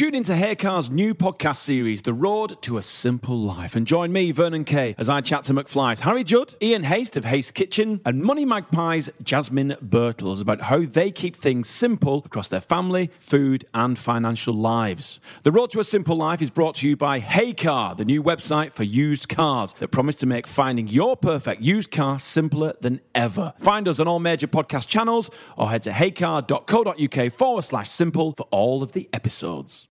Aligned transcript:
Tune 0.00 0.14
into 0.14 0.32
heycar's 0.32 0.90
new 0.90 1.14
podcast 1.14 1.56
series, 1.56 2.00
The 2.00 2.14
Road 2.14 2.62
to 2.62 2.78
a 2.78 2.82
Simple 2.82 3.36
Life, 3.36 3.76
and 3.76 3.86
join 3.86 4.10
me, 4.10 4.30
Vernon 4.30 4.64
Kay, 4.64 4.94
as 4.96 5.10
I 5.10 5.20
chat 5.20 5.44
to 5.44 5.52
McFly's 5.52 6.00
Harry 6.00 6.24
Judd, 6.24 6.54
Ian 6.62 6.84
Haste 6.84 7.18
of 7.18 7.26
Haste 7.26 7.52
Kitchen, 7.52 8.00
and 8.06 8.22
Money 8.22 8.46
Magpie's 8.46 9.10
Jasmine 9.22 9.76
Birtles 9.84 10.40
about 10.40 10.62
how 10.62 10.78
they 10.78 11.10
keep 11.10 11.36
things 11.36 11.68
simple 11.68 12.22
across 12.24 12.48
their 12.48 12.62
family, 12.62 13.10
food, 13.18 13.66
and 13.74 13.98
financial 13.98 14.54
lives. 14.54 15.20
The 15.42 15.52
Road 15.52 15.70
to 15.72 15.80
a 15.80 15.84
Simple 15.84 16.16
Life 16.16 16.40
is 16.40 16.50
brought 16.50 16.76
to 16.76 16.88
you 16.88 16.96
by 16.96 17.20
heycar, 17.20 17.94
the 17.94 18.06
new 18.06 18.22
website 18.22 18.72
for 18.72 18.84
used 18.84 19.28
cars 19.28 19.74
that 19.80 19.88
promise 19.88 20.16
to 20.16 20.26
make 20.26 20.46
finding 20.46 20.88
your 20.88 21.14
perfect 21.14 21.60
used 21.60 21.90
car 21.90 22.18
simpler 22.18 22.72
than 22.80 23.02
ever. 23.14 23.52
Find 23.58 23.86
us 23.86 24.00
on 24.00 24.08
all 24.08 24.18
major 24.18 24.48
podcast 24.48 24.88
channels 24.88 25.30
or 25.58 25.68
head 25.68 25.82
to 25.82 25.90
heycar.co.uk 25.90 27.32
forward 27.34 27.62
slash 27.64 27.90
simple 27.90 28.32
for 28.32 28.44
all 28.44 28.82
of 28.82 28.92
the 28.92 29.06
episodes. 29.12 29.88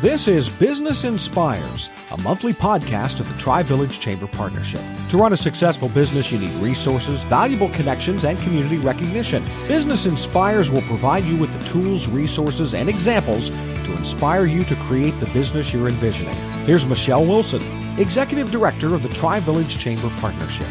This 0.00 0.28
is 0.28 0.48
Business 0.48 1.04
Inspires, 1.04 1.88
a 2.12 2.20
monthly 2.20 2.52
podcast 2.52 3.18
of 3.18 3.28
the 3.32 3.38
Tri 3.40 3.62
Village 3.62 3.98
Chamber 3.98 4.26
Partnership. 4.26 4.80
To 5.08 5.16
run 5.16 5.32
a 5.32 5.36
successful 5.36 5.88
business, 5.88 6.30
you 6.30 6.38
need 6.38 6.52
resources, 6.62 7.22
valuable 7.22 7.70
connections, 7.70 8.24
and 8.24 8.38
community 8.40 8.76
recognition. 8.76 9.42
Business 9.66 10.04
Inspires 10.04 10.70
will 10.70 10.82
provide 10.82 11.24
you 11.24 11.36
with 11.36 11.52
the 11.58 11.68
tools, 11.70 12.06
resources, 12.08 12.74
and 12.74 12.88
examples 12.90 13.48
to 13.48 13.96
inspire 13.96 14.44
you 14.44 14.64
to 14.64 14.76
create 14.76 15.18
the 15.18 15.26
business 15.26 15.72
you're 15.72 15.88
envisioning. 15.88 16.36
Here's 16.66 16.84
Michelle 16.84 17.24
Wilson, 17.24 17.62
Executive 17.98 18.50
Director 18.50 18.94
of 18.94 19.02
the 19.02 19.08
Tri 19.08 19.40
Village 19.40 19.78
Chamber 19.78 20.10
Partnership. 20.20 20.66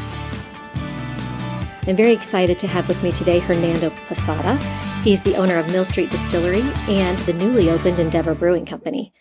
I'm 1.88 1.96
very 1.96 2.14
excited 2.14 2.58
to 2.60 2.68
have 2.68 2.88
with 2.88 3.04
me 3.04 3.12
today 3.12 3.38
Hernando 3.38 3.92
Posada. 4.08 4.58
He's 5.04 5.22
the 5.22 5.36
owner 5.36 5.58
of 5.60 5.72
Mill 5.72 5.86
Street 5.86 6.10
Distillery 6.10 6.64
and 6.88 7.20
the 7.20 7.34
newly 7.34 7.70
opened 7.70 8.00
Endeavor 8.00 8.34
Brewing 8.34 8.66
Company. 8.66 9.14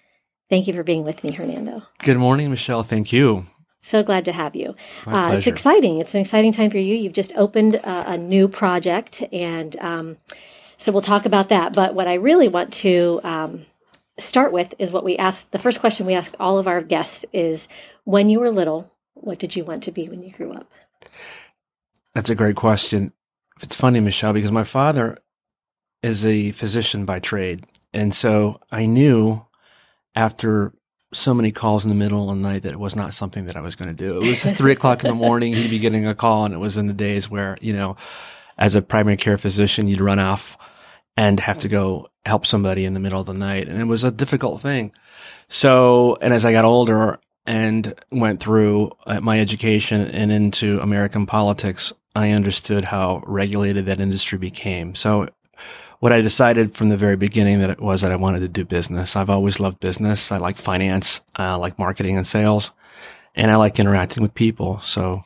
Thank 0.49 0.67
you 0.67 0.73
for 0.73 0.83
being 0.83 1.05
with 1.05 1.23
me, 1.23 1.33
Hernando. 1.33 1.83
Good 1.99 2.17
morning, 2.17 2.49
Michelle. 2.49 2.83
Thank 2.83 3.13
you. 3.13 3.45
So 3.81 4.03
glad 4.03 4.25
to 4.25 4.33
have 4.33 4.57
you. 4.57 4.75
Uh, 5.07 5.33
it's 5.35 5.47
exciting. 5.47 5.99
It's 5.99 6.15
an 6.15 6.23
exciting 6.23 6.53
time 6.53 6.71
for 6.71 6.79
you. 6.79 6.95
You've 6.95 7.13
just 7.13 7.35
opened 7.37 7.77
uh, 7.85 8.05
a 8.07 8.17
new 8.17 8.49
project, 8.49 9.23
and 9.31 9.79
um, 9.81 10.17
so 10.79 10.91
we'll 10.91 11.03
talk 11.03 11.27
about 11.27 11.51
that. 11.51 11.75
But 11.75 11.95
what 11.95 12.09
I 12.09 12.15
really 12.15 12.49
want 12.49 12.73
to 12.75 13.21
um, 13.25 13.67
start 14.17 14.53
with 14.53 14.73
is 14.79 14.91
what 14.91 15.05
we 15.05 15.19
ask. 15.19 15.51
The 15.51 15.59
first 15.59 15.81
question 15.81 16.07
we 16.07 16.15
ask 16.15 16.35
all 16.41 16.57
of 16.57 16.67
our 16.67 16.81
guests 16.81 17.27
is, 17.31 17.69
"When 18.05 18.31
you 18.31 18.41
were 18.41 18.51
little, 18.51 18.91
what 19.13 19.39
did 19.39 19.55
you 19.55 19.65
want 19.65 19.83
to 19.83 19.93
be 19.93 20.09
when 20.09 20.23
you 20.23 20.33
grew 20.33 20.55
up?" 20.55 20.73
That's 22.15 22.31
a 22.31 22.35
great 22.35 22.57
question. 22.57 23.11
It's 23.63 23.77
funny, 23.77 24.01
Michelle, 24.01 24.33
because 24.33 24.53
my 24.53 24.65
father 24.65 25.19
is 26.03 26.25
a 26.27 26.53
physician 26.53 27.05
by 27.05 27.19
trade. 27.19 27.65
And 27.93 28.15
so 28.15 28.61
I 28.71 28.87
knew 28.87 29.47
after 30.15 30.73
so 31.13 31.33
many 31.33 31.53
calls 31.53 31.85
in 31.85 31.89
the 31.89 31.95
middle 31.95 32.29
of 32.29 32.37
the 32.37 32.43
night 32.43 32.63
that 32.63 32.73
it 32.73 32.79
was 32.79 32.97
not 32.97 33.15
something 33.15 33.47
that 33.47 33.57
I 33.57 33.61
was 33.61 33.77
going 33.77 33.95
to 33.95 33.97
do. 33.97 34.21
It 34.21 34.29
was 34.29 34.43
three 34.43 34.73
o'clock 34.79 35.05
in 35.05 35.11
the 35.11 35.15
morning. 35.15 35.55
He'd 35.55 35.71
be 35.71 35.79
getting 35.79 36.07
a 36.07 36.15
call. 36.15 36.45
And 36.45 36.55
it 36.55 36.59
was 36.59 36.77
in 36.77 36.87
the 36.87 36.93
days 36.93 37.31
where, 37.31 37.57
you 37.61 37.73
know, 37.73 37.97
as 38.59 38.75
a 38.75 38.83
primary 38.83 39.17
care 39.17 39.39
physician, 39.39 39.89
you'd 39.89 40.01
run 40.01 40.19
off 40.19 40.59
and 41.17 41.39
have 41.41 41.59
to 41.59 41.69
go 41.69 42.09
help 42.27 42.47
somebody 42.47 42.85
in 42.85 42.95
the 42.95 43.01
middle 43.01 43.21
of 43.21 43.27
the 43.27 43.35
night. 43.35 43.69
And 43.69 43.81
it 43.81 43.85
was 43.85 44.05
a 44.05 44.11
difficult 44.11 44.61
thing. 44.61 44.93
So, 45.49 46.17
and 46.21 46.35
as 46.35 46.45
I 46.45 46.53
got 46.53 46.65
older 46.65 47.19
and 47.47 47.95
went 48.11 48.41
through 48.41 48.91
uh, 49.07 49.21
my 49.21 49.39
education 49.39 50.01
and 50.01 50.33
into 50.33 50.81
American 50.81 51.27
politics, 51.27 51.93
I 52.15 52.31
understood 52.31 52.87
how 52.87 53.23
regulated 53.27 53.87
that 53.87 54.01
industry 54.01 54.39
became. 54.39 54.95
So, 54.95 55.29
what 56.01 56.13
I 56.13 56.21
decided 56.21 56.75
from 56.75 56.91
the 56.91 56.97
very 56.97 57.17
beginning 57.17 57.61
that 57.61 57.71
it 57.71 57.81
was 57.81 58.03
that 58.03 58.13
I 58.13 58.17
wanted 58.17 58.41
to 58.41 58.49
do 58.49 58.65
business. 58.65 59.17
I've 59.17 59.31
always 59.31 59.59
loved 59.59 59.81
business. 59.81 60.31
I 60.31 60.37
like 60.37 60.57
finance, 60.57 61.23
I 61.35 61.55
like 61.55 61.79
marketing 61.79 62.17
and 62.17 62.27
sales, 62.27 62.73
and 63.35 63.51
I 63.51 63.57
like 63.57 63.79
interacting 63.79 64.23
with 64.23 64.35
people. 64.35 64.81
So, 64.81 65.25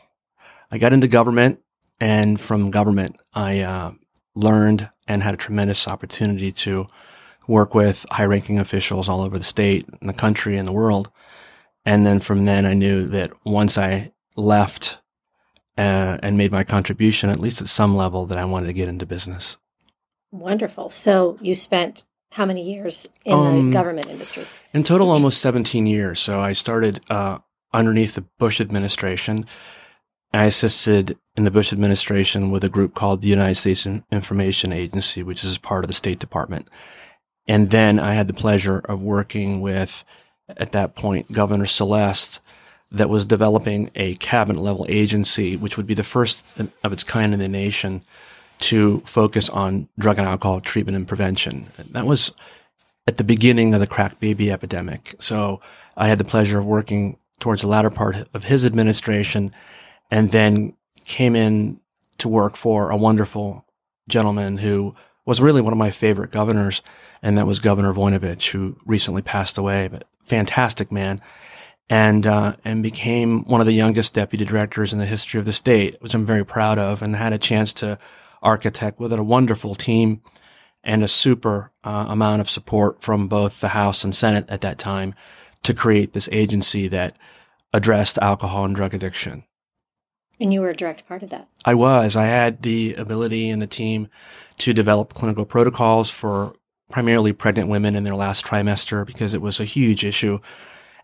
I 0.70 0.78
got 0.78 0.92
into 0.92 1.08
government, 1.08 1.60
and 2.00 2.40
from 2.40 2.70
government, 2.70 3.16
I 3.34 3.60
uh, 3.60 3.92
learned 4.34 4.90
and 5.06 5.22
had 5.22 5.34
a 5.34 5.38
tremendous 5.38 5.88
opportunity 5.88 6.52
to 6.52 6.86
work 7.48 7.74
with 7.74 8.04
high 8.10 8.26
ranking 8.26 8.58
officials 8.58 9.08
all 9.08 9.22
over 9.22 9.38
the 9.38 9.44
state 9.44 9.86
and 10.00 10.08
the 10.08 10.14
country 10.14 10.56
and 10.56 10.68
the 10.68 10.72
world. 10.72 11.10
And 11.84 12.04
then 12.04 12.20
from 12.20 12.44
then, 12.44 12.66
I 12.66 12.74
knew 12.74 13.06
that 13.08 13.32
once 13.44 13.78
I 13.78 14.12
left 14.36 15.00
uh, 15.78 16.18
and 16.22 16.36
made 16.36 16.52
my 16.52 16.64
contribution, 16.64 17.30
at 17.30 17.38
least 17.38 17.60
at 17.60 17.68
some 17.68 17.96
level, 17.96 18.26
that 18.26 18.36
I 18.36 18.44
wanted 18.44 18.66
to 18.66 18.72
get 18.72 18.88
into 18.88 19.06
business. 19.06 19.56
Wonderful. 20.32 20.90
So 20.90 21.38
you 21.40 21.54
spent 21.54 22.04
how 22.32 22.44
many 22.44 22.62
years 22.62 23.08
in 23.24 23.32
Um, 23.32 23.70
the 23.70 23.72
government 23.72 24.08
industry? 24.10 24.44
In 24.74 24.82
total, 24.82 25.10
almost 25.10 25.40
17 25.40 25.86
years. 25.86 26.20
So 26.20 26.40
I 26.40 26.52
started 26.52 27.00
uh, 27.08 27.38
underneath 27.72 28.16
the 28.16 28.24
Bush 28.38 28.60
administration. 28.60 29.44
I 30.34 30.44
assisted 30.44 31.16
in 31.36 31.44
the 31.44 31.50
Bush 31.50 31.72
administration 31.72 32.50
with 32.50 32.64
a 32.64 32.68
group 32.68 32.92
called 32.92 33.22
the 33.22 33.28
United 33.28 33.54
States 33.54 33.86
In- 33.86 34.04
Information 34.12 34.72
Agency, 34.72 35.22
which 35.22 35.42
is 35.42 35.56
part 35.56 35.84
of 35.84 35.88
the 35.88 35.94
State 35.94 36.18
Department. 36.18 36.68
And 37.46 37.70
then 37.70 37.98
I 37.98 38.12
had 38.12 38.28
the 38.28 38.34
pleasure 38.34 38.80
of 38.80 39.00
working 39.00 39.62
with, 39.62 40.04
at 40.48 40.72
that 40.72 40.94
point, 40.94 41.32
Governor 41.32 41.64
Celeste, 41.64 42.42
that 42.90 43.08
was 43.08 43.26
developing 43.26 43.90
a 43.94 44.14
cabinet 44.16 44.60
level 44.60 44.86
agency, 44.88 45.56
which 45.56 45.76
would 45.76 45.86
be 45.86 45.94
the 45.94 46.02
first 46.02 46.58
of 46.82 46.92
its 46.92 47.04
kind 47.04 47.34
in 47.34 47.40
the 47.40 47.48
nation 47.48 48.02
to 48.60 49.00
focus 49.04 49.48
on 49.50 49.88
drug 49.98 50.18
and 50.18 50.26
alcohol 50.26 50.60
treatment 50.60 50.96
and 50.96 51.06
prevention. 51.06 51.66
That 51.90 52.06
was 52.06 52.32
at 53.06 53.16
the 53.16 53.24
beginning 53.24 53.74
of 53.74 53.80
the 53.80 53.86
crack 53.86 54.18
baby 54.20 54.50
epidemic. 54.50 55.14
So 55.18 55.60
I 55.96 56.08
had 56.08 56.18
the 56.18 56.24
pleasure 56.24 56.58
of 56.58 56.66
working 56.66 57.18
towards 57.38 57.62
the 57.62 57.68
latter 57.68 57.90
part 57.90 58.28
of 58.34 58.44
his 58.44 58.64
administration 58.66 59.52
and 60.10 60.30
then 60.30 60.74
came 61.04 61.36
in 61.36 61.80
to 62.18 62.28
work 62.28 62.56
for 62.56 62.90
a 62.90 62.96
wonderful 62.96 63.64
gentleman 64.08 64.58
who 64.58 64.94
was 65.24 65.40
really 65.40 65.60
one 65.60 65.72
of 65.72 65.78
my 65.78 65.90
favorite 65.90 66.30
governors. 66.30 66.82
And 67.22 67.36
that 67.38 67.46
was 67.46 67.60
Governor 67.60 67.92
Voinovich, 67.92 68.50
who 68.50 68.76
recently 68.86 69.22
passed 69.22 69.58
away, 69.58 69.88
but 69.88 70.04
fantastic 70.22 70.90
man. 70.90 71.20
And, 71.90 72.26
uh, 72.26 72.56
and 72.66 72.82
became 72.82 73.44
one 73.44 73.62
of 73.62 73.66
the 73.66 73.72
youngest 73.72 74.12
deputy 74.12 74.44
directors 74.44 74.92
in 74.92 74.98
the 74.98 75.06
history 75.06 75.40
of 75.40 75.46
the 75.46 75.52
state, 75.52 75.96
which 76.00 76.14
I'm 76.14 76.26
very 76.26 76.44
proud 76.44 76.78
of 76.78 77.00
and 77.00 77.16
had 77.16 77.32
a 77.32 77.38
chance 77.38 77.72
to 77.74 77.98
architect 78.42 79.00
with 79.00 79.12
a 79.12 79.22
wonderful 79.22 79.74
team 79.74 80.20
and 80.84 81.02
a 81.02 81.08
super 81.08 81.70
uh, 81.84 82.06
amount 82.08 82.40
of 82.40 82.50
support 82.50 83.02
from 83.02 83.28
both 83.28 83.60
the 83.60 83.68
House 83.68 84.04
and 84.04 84.14
Senate 84.14 84.44
at 84.48 84.60
that 84.60 84.78
time 84.78 85.14
to 85.62 85.74
create 85.74 86.12
this 86.12 86.28
agency 86.32 86.88
that 86.88 87.16
addressed 87.72 88.18
alcohol 88.18 88.64
and 88.64 88.74
drug 88.74 88.94
addiction. 88.94 89.44
And 90.40 90.52
you 90.54 90.60
were 90.60 90.70
a 90.70 90.76
direct 90.76 91.06
part 91.06 91.22
of 91.22 91.30
that. 91.30 91.48
I 91.64 91.74
was. 91.74 92.14
I 92.14 92.26
had 92.26 92.62
the 92.62 92.94
ability 92.94 93.50
and 93.50 93.60
the 93.60 93.66
team 93.66 94.08
to 94.58 94.72
develop 94.72 95.14
clinical 95.14 95.44
protocols 95.44 96.10
for 96.10 96.54
primarily 96.90 97.32
pregnant 97.32 97.68
women 97.68 97.94
in 97.94 98.04
their 98.04 98.14
last 98.14 98.46
trimester 98.46 99.04
because 99.04 99.34
it 99.34 99.42
was 99.42 99.60
a 99.60 99.64
huge 99.64 100.04
issue. 100.04 100.38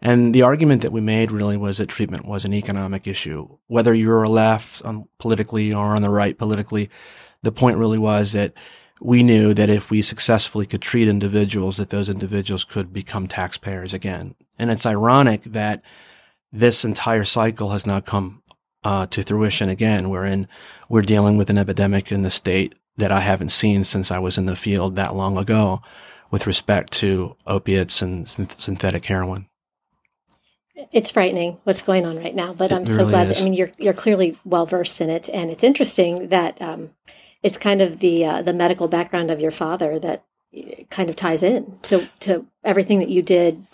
And 0.01 0.35
the 0.35 0.43
argument 0.43 0.83
that 0.83 0.93
we 0.93 1.01
made 1.01 1.33
really 1.33 1.57
was 1.57 1.79
that 1.79 1.89
treatment 1.89 2.27
was 2.27 2.45
an 2.45 2.53
economic 2.53 3.07
issue. 3.07 3.57
Whether 3.69 3.95
you're 3.95 4.27
left 4.27 4.85
on 4.85 5.09
politically 5.19 5.73
or 5.73 5.95
on 5.95 6.03
the 6.03 6.11
right 6.11 6.37
politically, 6.37 6.91
the 7.43 7.53
point 7.53 7.79
really 7.79 7.99
was 7.99 8.33
that 8.33 8.55
we 9.01 9.23
knew 9.23 9.55
that 9.55 9.71
if 9.71 9.91
we 9.91 10.03
successfully 10.03 10.67
could 10.67 10.83
treat 10.83 11.09
individuals, 11.09 11.79
that 11.79 11.91
those 11.91 12.09
individuals 12.09 12.65
could 12.65 12.93
become 12.93 13.27
taxpayers 13.27 13.93
again. 13.95 14.35
And 14.59 14.71
it's 14.71 14.87
ironic 14.87 15.43
that 15.45 15.83
this 16.53 16.85
entire 16.85 17.25
cycle 17.25 17.71
has 17.71 17.87
now 17.87 18.01
come 18.01 18.43
uh, 18.85 19.07
to 19.07 19.23
fruition 19.23 19.69
again, 19.69 20.11
wherein 20.11 20.47
we're 20.89 21.03
dealing 21.03 21.37
with 21.37 21.51
an 21.51 21.59
epidemic 21.59 22.13
in 22.13 22.23
the 22.23 22.31
state 22.31 22.75
that 22.97 23.11
I 23.11 23.21
haven't 23.21 23.49
seen 23.49 23.83
since 23.83 24.11
I 24.11 24.19
was 24.19 24.39
in 24.39 24.47
the 24.47 24.55
field 24.55 24.97
that 24.97 25.17
long 25.17 25.37
ago 25.37 25.83
with 26.31 26.47
respect 26.47 26.93
to 26.95 27.37
opiates 27.47 28.03
and 28.03 28.27
synth- 28.27 28.61
synthetic 28.61 29.05
heroin. 29.07 29.49
It's 30.93 31.11
frightening 31.11 31.59
what's 31.65 31.83
going 31.83 32.05
on 32.05 32.17
right 32.19 32.35
now, 32.35 32.53
but 32.53 32.73
It 32.73 32.75
I'm 32.75 32.87
so 32.87 32.99
really 32.99 33.11
glad. 33.11 33.29
That, 33.29 33.41
I 33.41 33.45
mean, 33.45 33.55
you're 33.55 33.71
you're 33.79 33.93
clearly 33.93 34.39
well 34.45 34.67
versed 34.67 35.01
in 35.01 35.11
it, 35.11 35.29
and 35.29 35.51
it's 35.51 35.65
interesting 35.65 36.29
that 36.29 36.61
um, 36.61 36.91
it's 37.43 37.59
kind 37.59 37.81
of 37.81 38.01
the 38.01 38.25
uh, 38.25 38.43
the 38.43 38.53
medical 38.53 38.89
background 38.89 39.31
of 39.31 39.41
your 39.41 39.53
father 39.53 39.99
that 40.01 40.25
uh, 40.57 40.83
kind 40.91 41.09
of 41.09 41.17
ties 41.17 41.43
in 41.43 41.77
to 41.83 42.09
to 42.21 42.47
everything 42.65 42.99
that 42.99 43.09
you 43.09 43.23
did 43.23 43.67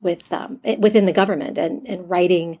with 0.00 0.32
um, 0.32 0.60
within 0.78 1.04
the 1.04 1.12
government 1.12 1.58
and 1.58 1.86
and 1.86 2.08
writing 2.08 2.60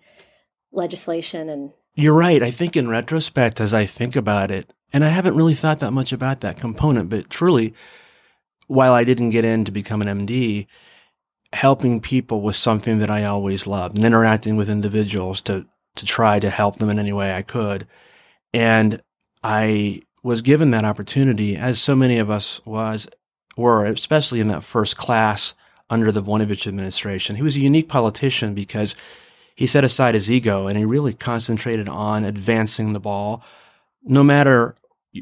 legislation 0.72 1.48
and 1.48 1.72
You're 1.94 2.14
right. 2.14 2.42
I 2.42 2.50
think 2.50 2.76
in 2.76 2.88
retrospect, 2.88 3.60
as 3.60 3.74
I 3.74 3.86
think 3.86 4.16
about 4.16 4.50
it, 4.50 4.72
and 4.92 5.04
I 5.04 5.08
haven't 5.08 5.36
really 5.36 5.54
thought 5.54 5.80
that 5.80 5.92
much 5.92 6.12
about 6.12 6.40
that 6.40 6.58
component, 6.58 7.08
but 7.10 7.30
truly, 7.30 7.74
while 8.66 8.92
I 8.92 9.04
didn't 9.04 9.30
get 9.30 9.44
in 9.44 9.64
to 9.64 9.72
become 9.72 10.02
an 10.02 10.26
MD, 10.26 10.66
helping 11.52 12.00
people 12.00 12.42
was 12.42 12.56
something 12.56 12.98
that 12.98 13.10
I 13.10 13.24
always 13.24 13.66
loved 13.66 13.96
and 13.96 14.06
interacting 14.06 14.56
with 14.56 14.70
individuals 14.70 15.42
to, 15.42 15.66
to 15.96 16.06
try 16.06 16.38
to 16.38 16.50
help 16.50 16.76
them 16.76 16.90
in 16.90 16.98
any 16.98 17.12
way 17.12 17.32
I 17.32 17.42
could. 17.42 17.86
And 18.52 19.02
I 19.42 20.02
was 20.22 20.42
given 20.42 20.70
that 20.70 20.84
opportunity 20.84 21.56
as 21.56 21.80
so 21.80 21.96
many 21.96 22.18
of 22.18 22.30
us 22.30 22.64
was, 22.64 23.08
were, 23.56 23.84
especially 23.84 24.40
in 24.40 24.48
that 24.48 24.64
first 24.64 24.96
class 24.96 25.54
under 25.88 26.12
the 26.12 26.22
Voinovich 26.22 26.66
administration. 26.66 27.36
He 27.36 27.42
was 27.42 27.56
a 27.56 27.60
unique 27.60 27.88
politician 27.88 28.54
because 28.54 28.94
he 29.56 29.66
set 29.66 29.84
aside 29.84 30.14
his 30.14 30.30
ego 30.30 30.68
and 30.68 30.78
he 30.78 30.84
really 30.84 31.12
concentrated 31.12 31.88
on 31.88 32.24
advancing 32.24 32.92
the 32.92 33.00
ball, 33.00 33.42
no 34.04 34.22
matter 34.22 34.76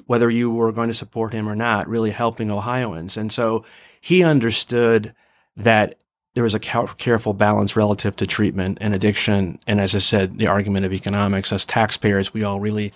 whether 0.06 0.28
you 0.28 0.50
were 0.50 0.72
going 0.72 0.88
to 0.88 0.94
support 0.94 1.32
him 1.32 1.48
or 1.48 1.56
not, 1.56 1.88
really 1.88 2.10
helping 2.10 2.50
Ohioans. 2.50 3.16
And 3.16 3.32
so 3.32 3.64
he 4.00 4.22
understood 4.22 5.14
that 5.56 5.98
there 6.34 6.44
was 6.44 6.54
a 6.54 6.60
careful 6.60 7.34
balance 7.34 7.74
relative 7.74 8.14
to 8.16 8.26
treatment 8.26 8.78
and 8.80 8.94
addiction. 8.94 9.58
And 9.66 9.80
as 9.80 9.94
I 9.94 9.98
said, 9.98 10.38
the 10.38 10.46
argument 10.46 10.84
of 10.84 10.92
economics, 10.92 11.52
as 11.52 11.66
taxpayers, 11.66 12.32
we 12.32 12.44
all 12.44 12.60
really 12.60 12.92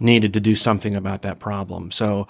needed 0.00 0.32
to 0.34 0.40
do 0.40 0.54
something 0.54 0.94
about 0.94 1.22
that 1.22 1.38
problem. 1.38 1.90
So 1.90 2.26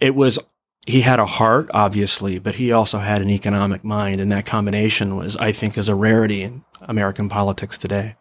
it 0.00 0.14
was, 0.14 0.38
he 0.86 1.02
had 1.02 1.20
a 1.20 1.26
heart, 1.26 1.70
obviously, 1.74 2.38
but 2.38 2.56
he 2.56 2.72
also 2.72 2.98
had 2.98 3.20
an 3.20 3.30
economic 3.30 3.84
mind. 3.84 4.20
And 4.20 4.32
that 4.32 4.46
combination 4.46 5.16
was, 5.16 5.36
I 5.36 5.52
think, 5.52 5.76
is 5.76 5.88
a 5.88 5.94
rarity 5.94 6.42
in 6.42 6.64
American 6.80 7.28
politics 7.28 7.78
today. 7.78 8.16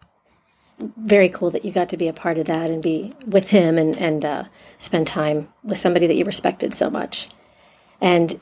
Very 0.97 1.29
cool 1.29 1.49
that 1.51 1.65
you 1.65 1.71
got 1.71 1.89
to 1.89 1.97
be 1.97 2.07
a 2.07 2.13
part 2.13 2.37
of 2.37 2.45
that 2.45 2.69
and 2.69 2.83
be 2.83 3.13
with 3.25 3.49
him 3.49 3.79
and, 3.79 3.97
and 3.97 4.23
uh, 4.23 4.43
spend 4.77 5.07
time 5.07 5.47
with 5.63 5.79
somebody 5.79 6.05
that 6.05 6.15
you 6.15 6.25
respected 6.25 6.73
so 6.73 6.89
much. 6.91 7.29
And 7.99 8.39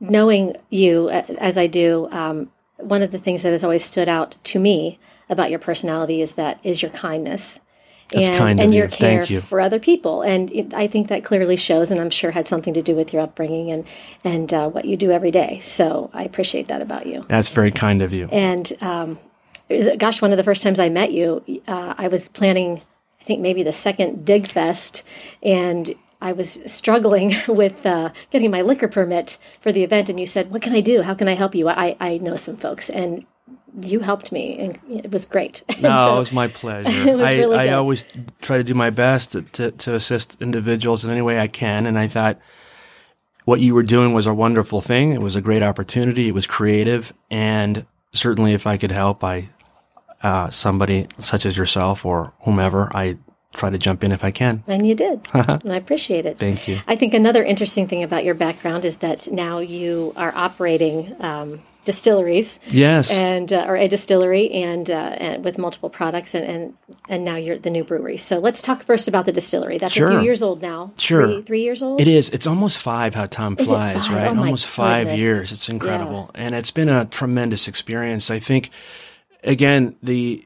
knowing 0.00 0.56
you 0.70 1.08
as 1.10 1.58
I 1.58 1.66
do, 1.66 2.08
um, 2.10 2.50
one 2.76 3.02
of 3.02 3.10
the 3.10 3.18
things 3.18 3.42
that 3.42 3.50
has 3.50 3.64
always 3.64 3.84
stood 3.84 4.08
out 4.08 4.36
to 4.44 4.58
me 4.58 4.98
about 5.28 5.50
your 5.50 5.58
personality 5.58 6.20
is 6.20 6.32
that 6.32 6.60
is 6.64 6.82
your 6.82 6.90
kindness. 6.90 7.60
That's 8.10 8.28
and, 8.28 8.36
kind 8.36 8.60
and 8.60 8.72
your 8.72 8.84
you. 8.84 8.90
care 8.90 9.24
you. 9.24 9.40
for 9.40 9.60
other 9.60 9.80
people, 9.80 10.22
and 10.22 10.48
it, 10.52 10.72
I 10.72 10.86
think 10.86 11.08
that 11.08 11.24
clearly 11.24 11.56
shows, 11.56 11.90
and 11.90 12.00
I'm 12.00 12.10
sure 12.10 12.30
had 12.30 12.46
something 12.46 12.72
to 12.74 12.82
do 12.82 12.94
with 12.94 13.12
your 13.12 13.22
upbringing 13.22 13.72
and 13.72 13.84
and 14.22 14.52
uh, 14.54 14.68
what 14.68 14.84
you 14.84 14.96
do 14.96 15.10
every 15.10 15.32
day. 15.32 15.58
So 15.58 16.10
I 16.12 16.22
appreciate 16.22 16.68
that 16.68 16.80
about 16.80 17.06
you. 17.06 17.24
That's 17.28 17.48
very 17.48 17.72
kind 17.72 18.02
of 18.02 18.12
you. 18.12 18.28
And 18.30 18.72
um, 18.80 19.18
gosh, 19.98 20.22
one 20.22 20.30
of 20.30 20.36
the 20.36 20.44
first 20.44 20.62
times 20.62 20.78
I 20.78 20.88
met 20.88 21.10
you, 21.10 21.42
uh, 21.66 21.94
I 21.98 22.06
was 22.06 22.28
planning, 22.28 22.80
I 23.20 23.24
think 23.24 23.40
maybe 23.40 23.64
the 23.64 23.72
second 23.72 24.24
Dig 24.24 24.46
Fest, 24.46 25.02
and 25.42 25.92
I 26.20 26.32
was 26.32 26.62
struggling 26.66 27.32
with 27.48 27.84
uh, 27.86 28.10
getting 28.30 28.50
my 28.50 28.62
liquor 28.62 28.88
permit 28.88 29.38
for 29.60 29.72
the 29.72 29.84
event, 29.84 30.08
and 30.08 30.18
you 30.18 30.26
said, 30.26 30.50
"What 30.50 30.62
can 30.62 30.74
I 30.74 30.80
do? 30.80 31.02
How 31.02 31.14
can 31.14 31.28
I 31.28 31.34
help 31.34 31.54
you?" 31.54 31.68
I, 31.68 31.96
I 32.00 32.18
know 32.18 32.36
some 32.36 32.56
folks, 32.56 32.88
and 32.90 33.26
you 33.80 34.00
helped 34.00 34.32
me, 34.32 34.58
and 34.58 34.78
it 34.88 35.12
was 35.12 35.26
great. 35.26 35.62
No, 35.80 35.92
so, 35.92 36.14
it 36.14 36.18
was 36.18 36.32
my 36.32 36.48
pleasure. 36.48 36.88
it 37.10 37.16
was 37.16 37.28
I, 37.28 37.36
really 37.36 37.56
I 37.56 37.72
always 37.74 38.04
try 38.40 38.56
to 38.56 38.64
do 38.64 38.74
my 38.74 38.90
best 38.90 39.32
to, 39.32 39.42
to, 39.42 39.70
to 39.72 39.94
assist 39.94 40.40
individuals 40.40 41.04
in 41.04 41.10
any 41.10 41.22
way 41.22 41.38
I 41.38 41.48
can, 41.48 41.86
and 41.86 41.98
I 41.98 42.08
thought 42.08 42.38
what 43.44 43.60
you 43.60 43.74
were 43.74 43.82
doing 43.82 44.14
was 44.14 44.26
a 44.26 44.34
wonderful 44.34 44.80
thing. 44.80 45.12
It 45.12 45.20
was 45.20 45.36
a 45.36 45.42
great 45.42 45.62
opportunity. 45.62 46.28
It 46.28 46.34
was 46.34 46.46
creative, 46.46 47.12
and 47.30 47.86
certainly, 48.14 48.54
if 48.54 48.66
I 48.66 48.78
could 48.78 48.90
help, 48.90 49.22
I 49.22 49.50
uh, 50.22 50.50
somebody 50.50 51.06
such 51.18 51.44
as 51.44 51.56
yourself 51.56 52.06
or 52.06 52.32
whomever, 52.44 52.90
I 52.96 53.18
try 53.56 53.70
to 53.70 53.78
jump 53.78 54.04
in 54.04 54.12
if 54.12 54.24
I 54.24 54.30
can. 54.30 54.62
And 54.68 54.86
you 54.86 54.94
did. 54.94 55.26
and 55.32 55.70
I 55.70 55.76
appreciate 55.76 56.26
it. 56.26 56.38
Thank 56.38 56.68
you. 56.68 56.78
I 56.86 56.96
think 56.96 57.14
another 57.14 57.42
interesting 57.42 57.88
thing 57.88 58.02
about 58.02 58.24
your 58.24 58.34
background 58.34 58.84
is 58.84 58.98
that 58.98 59.30
now 59.30 59.58
you 59.58 60.12
are 60.16 60.32
operating 60.34 61.16
um, 61.20 61.62
distilleries. 61.84 62.60
Yes. 62.66 63.16
And 63.16 63.50
uh, 63.52 63.64
or 63.66 63.76
a 63.76 63.88
distillery 63.88 64.50
and, 64.50 64.90
uh, 64.90 64.94
and, 64.94 65.44
with 65.44 65.56
multiple 65.56 65.88
products 65.88 66.34
and, 66.34 66.44
and 66.44 66.76
and 67.08 67.24
now 67.24 67.38
you're 67.38 67.56
the 67.56 67.70
new 67.70 67.84
brewery. 67.84 68.18
So 68.18 68.38
let's 68.38 68.60
talk 68.60 68.82
first 68.82 69.08
about 69.08 69.24
the 69.24 69.32
distillery. 69.32 69.78
That's 69.78 69.94
sure. 69.94 70.08
a 70.08 70.10
few 70.10 70.20
years 70.22 70.42
old 70.42 70.60
now. 70.60 70.92
Sure. 70.98 71.26
Three, 71.26 71.42
three, 71.42 71.62
years 71.62 71.82
old. 71.82 72.00
It 72.00 72.08
is. 72.08 72.28
It's 72.30 72.46
almost 72.46 72.78
five. 72.78 73.14
How 73.14 73.24
time 73.24 73.56
flies, 73.56 74.10
right? 74.10 74.32
Oh 74.32 74.38
almost 74.38 74.66
five 74.66 75.06
goodness. 75.06 75.20
years. 75.20 75.52
It's 75.52 75.68
incredible, 75.68 76.30
yeah. 76.34 76.42
and 76.42 76.54
it's 76.54 76.72
been 76.72 76.88
a 76.88 77.06
tremendous 77.06 77.68
experience. 77.68 78.30
I 78.30 78.40
think. 78.40 78.70
Again, 79.44 79.94
the 80.02 80.44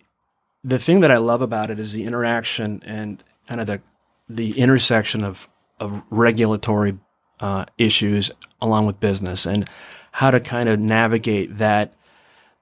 the 0.63 0.79
thing 0.79 1.01
that 1.01 1.11
I 1.11 1.17
love 1.17 1.43
about 1.43 1.71
it 1.71 1.79
is 1.79 1.93
the 1.93 2.05
interaction 2.05 2.83
and 2.85 3.23
kind 3.49 3.61
of 3.61 3.67
the 3.67 3.81
the 4.29 4.59
intersection 4.59 5.25
of 5.25 5.49
of 5.79 6.03
regulatory 6.11 6.99
uh, 7.41 7.65
issues 7.79 8.31
along 8.61 8.87
with 8.87 9.01
business 9.01 9.47
and 9.47 9.67
how 10.13 10.31
to 10.31 10.41
kind 10.41 10.69
of 10.69 10.79
navigate 10.79 11.57
that 11.57 11.95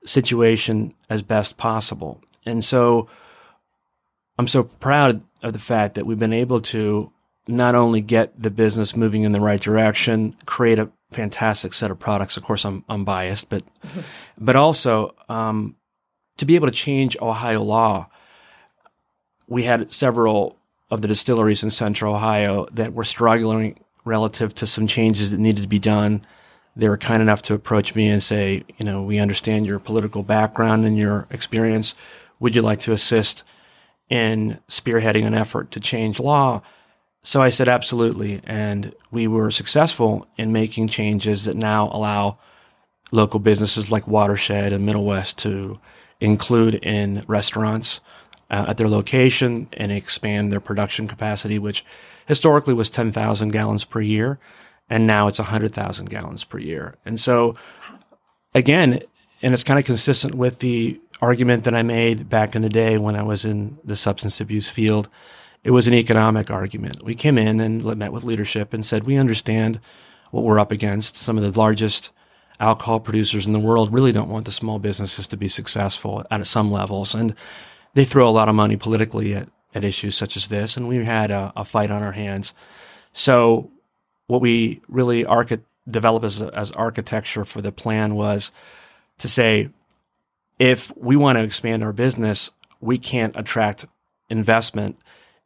situation 0.05 0.95
as 1.11 1.23
best 1.23 1.57
possible. 1.57 2.21
And 2.47 2.63
so 2.63 3.09
I'm 4.39 4.47
so 4.47 4.65
proud 4.65 5.25
of 5.43 5.53
the 5.53 5.59
fact 5.59 5.97
that 5.97 6.07
we've 6.07 6.19
been 6.19 6.33
able 6.33 6.61
to 6.61 7.13
not 7.49 7.75
only 7.75 8.01
get 8.01 8.41
the 8.41 8.51
business 8.51 8.95
moving 8.95 9.23
in 9.23 9.33
the 9.33 9.41
right 9.41 9.61
direction, 9.61 10.37
create 10.47 10.79
a 10.79 10.91
fantastic 11.11 11.73
set 11.73 11.91
of 11.91 11.99
products. 11.99 12.37
Of 12.37 12.43
course, 12.43 12.65
I'm, 12.65 12.85
I'm 12.89 13.05
biased, 13.05 13.49
but, 13.49 13.65
mm-hmm. 13.81 14.01
but 14.39 14.55
also, 14.55 15.15
um, 15.29 15.75
to 16.39 16.47
be 16.47 16.55
able 16.57 16.67
to 16.67 16.73
change 16.73 17.17
Ohio 17.21 17.63
law. 17.63 18.07
We 19.47 19.65
had 19.65 19.93
several 19.93 20.57
of 20.91 21.03
the 21.03 21.09
distilleries 21.09 21.63
in 21.63 21.71
central 21.71 22.15
Ohio 22.15 22.67
that 22.73 22.95
were 22.95 23.05
struggling 23.05 23.79
relative 24.05 24.55
to 24.55 24.67
some 24.67 24.87
changes 24.87 25.31
that 25.31 25.41
needed 25.41 25.63
to 25.63 25.69
be 25.69 25.79
done. 25.79 26.23
They 26.75 26.89
were 26.89 26.97
kind 26.97 27.21
enough 27.21 27.43
to 27.43 27.55
approach 27.55 27.95
me 27.95 28.09
and 28.09 28.23
say, 28.23 28.65
you 28.79 28.91
know, 28.91 29.03
we 29.03 29.19
understand 29.19 29.67
your 29.67 29.79
political 29.79 30.23
background 30.23 30.85
and 30.85 30.97
your 30.97 31.27
experience. 31.31 31.95
Would 32.41 32.55
you 32.55 32.63
like 32.63 32.81
to 32.81 32.93
assist 32.93 33.45
in 34.09 34.61
spearheading 34.69 35.27
an 35.27 35.35
effort 35.35 35.71
to 35.73 35.81
change 35.81 36.21
law? 36.21 36.63
So 37.23 37.43
I 37.43 37.51
said, 37.51 37.69
absolutely. 37.69 38.41
And 38.45 38.95
we 39.11 39.27
were 39.27 39.51
successful 39.51 40.27
in 40.37 40.53
making 40.53 40.89
changes 40.89 41.45
that 41.45 41.57
now 41.57 41.91
allow 41.93 42.39
local 43.11 43.41
businesses 43.41 43.91
like 43.91 44.07
Watershed 44.07 44.73
and 44.73 44.87
Middle 44.87 45.05
West 45.05 45.37
to 45.39 45.81
include 46.21 46.75
in 46.77 47.23
restaurants 47.27 48.01
uh, 48.51 48.67
at 48.69 48.77
their 48.77 48.89
location 48.89 49.69
and 49.75 49.93
expand 49.93 50.51
their 50.51 50.61
production 50.61 51.07
capacity, 51.07 51.59
which 51.59 51.85
historically 52.27 52.75
was 52.75 52.91
10,000 52.91 53.51
gallons 53.51 53.85
per 53.85 54.01
year. 54.01 54.39
And 54.91 55.07
now 55.07 55.29
it's 55.29 55.39
100,000 55.39 56.09
gallons 56.09 56.45
per 56.45 56.59
year. 56.59 56.97
And 57.05 57.21
so, 57.21 57.57
again, 58.55 59.03
and 59.43 59.53
it's 59.53 59.65
kind 59.65 59.79
of 59.79 59.85
consistent 59.85 60.35
with 60.35 60.61
the 60.61 61.01
argument 61.21 61.65
that 61.65 61.75
I 61.75 61.83
made 61.83 62.29
back 62.29 62.57
in 62.57 62.63
the 62.63 62.69
day 62.69 62.97
when 62.97 63.15
I 63.15 63.23
was 63.23 63.45
in 63.45 63.79
the 63.85 63.97
substance 63.97 64.41
abuse 64.41 64.71
field. 64.71 65.09
It 65.63 65.73
was 65.73 65.87
an 65.87 65.95
economic 65.95 66.51
argument. 66.51 67.03
We 67.03 67.15
came 67.15 67.37
in 67.37 67.61
and 67.61 67.85
met 67.99 68.13
with 68.13 68.25
leadership 68.25 68.73
and 68.73 68.85
said, 68.85 69.07
we 69.07 69.17
understand 69.17 69.81
what 70.31 70.45
we're 70.45 70.59
up 70.59 70.71
against. 70.71 71.17
Some 71.17 71.37
of 71.37 71.45
the 71.45 71.59
largest 71.59 72.13
alcohol 72.61 73.01
producers 73.01 73.47
in 73.47 73.53
the 73.53 73.61
world 73.61 73.93
really 73.93 74.13
don't 74.13 74.29
want 74.29 74.45
the 74.45 74.53
small 74.53 74.79
businesses 74.79 75.27
to 75.29 75.37
be 75.37 75.49
successful 75.49 76.25
at 76.31 76.47
some 76.47 76.71
levels. 76.71 77.15
And 77.15 77.35
they 77.95 78.05
throw 78.05 78.29
a 78.29 78.31
lot 78.31 78.49
of 78.49 78.55
money 78.55 78.77
politically 78.77 79.35
at, 79.35 79.49
at 79.75 79.85
issues 79.85 80.17
such 80.17 80.37
as 80.37 80.49
this, 80.49 80.77
and 80.77 80.89
we 80.89 81.05
had 81.05 81.31
a, 81.31 81.53
a 81.57 81.65
fight 81.65 81.91
on 81.91 82.03
our 82.03 82.13
hands. 82.13 82.53
So, 83.13 83.71
what 84.27 84.41
we 84.41 84.83
really 84.89 85.25
archi- 85.25 85.61
developed 85.91 86.25
as, 86.25 86.43
as 86.43 86.71
architecture 86.73 87.45
for 87.45 87.63
the 87.63 87.73
plan 87.73 88.15
was 88.15 88.53
to 89.19 89.29
say, 89.29 89.71
if 90.59 90.95
we 90.97 91.17
want 91.17 91.39
to 91.39 91.45
expand 91.45 91.83
our 91.83 91.93
business, 91.93 92.51
we 92.81 92.99
can't 92.99 93.37
attract 93.37 93.87
investment 94.29 94.99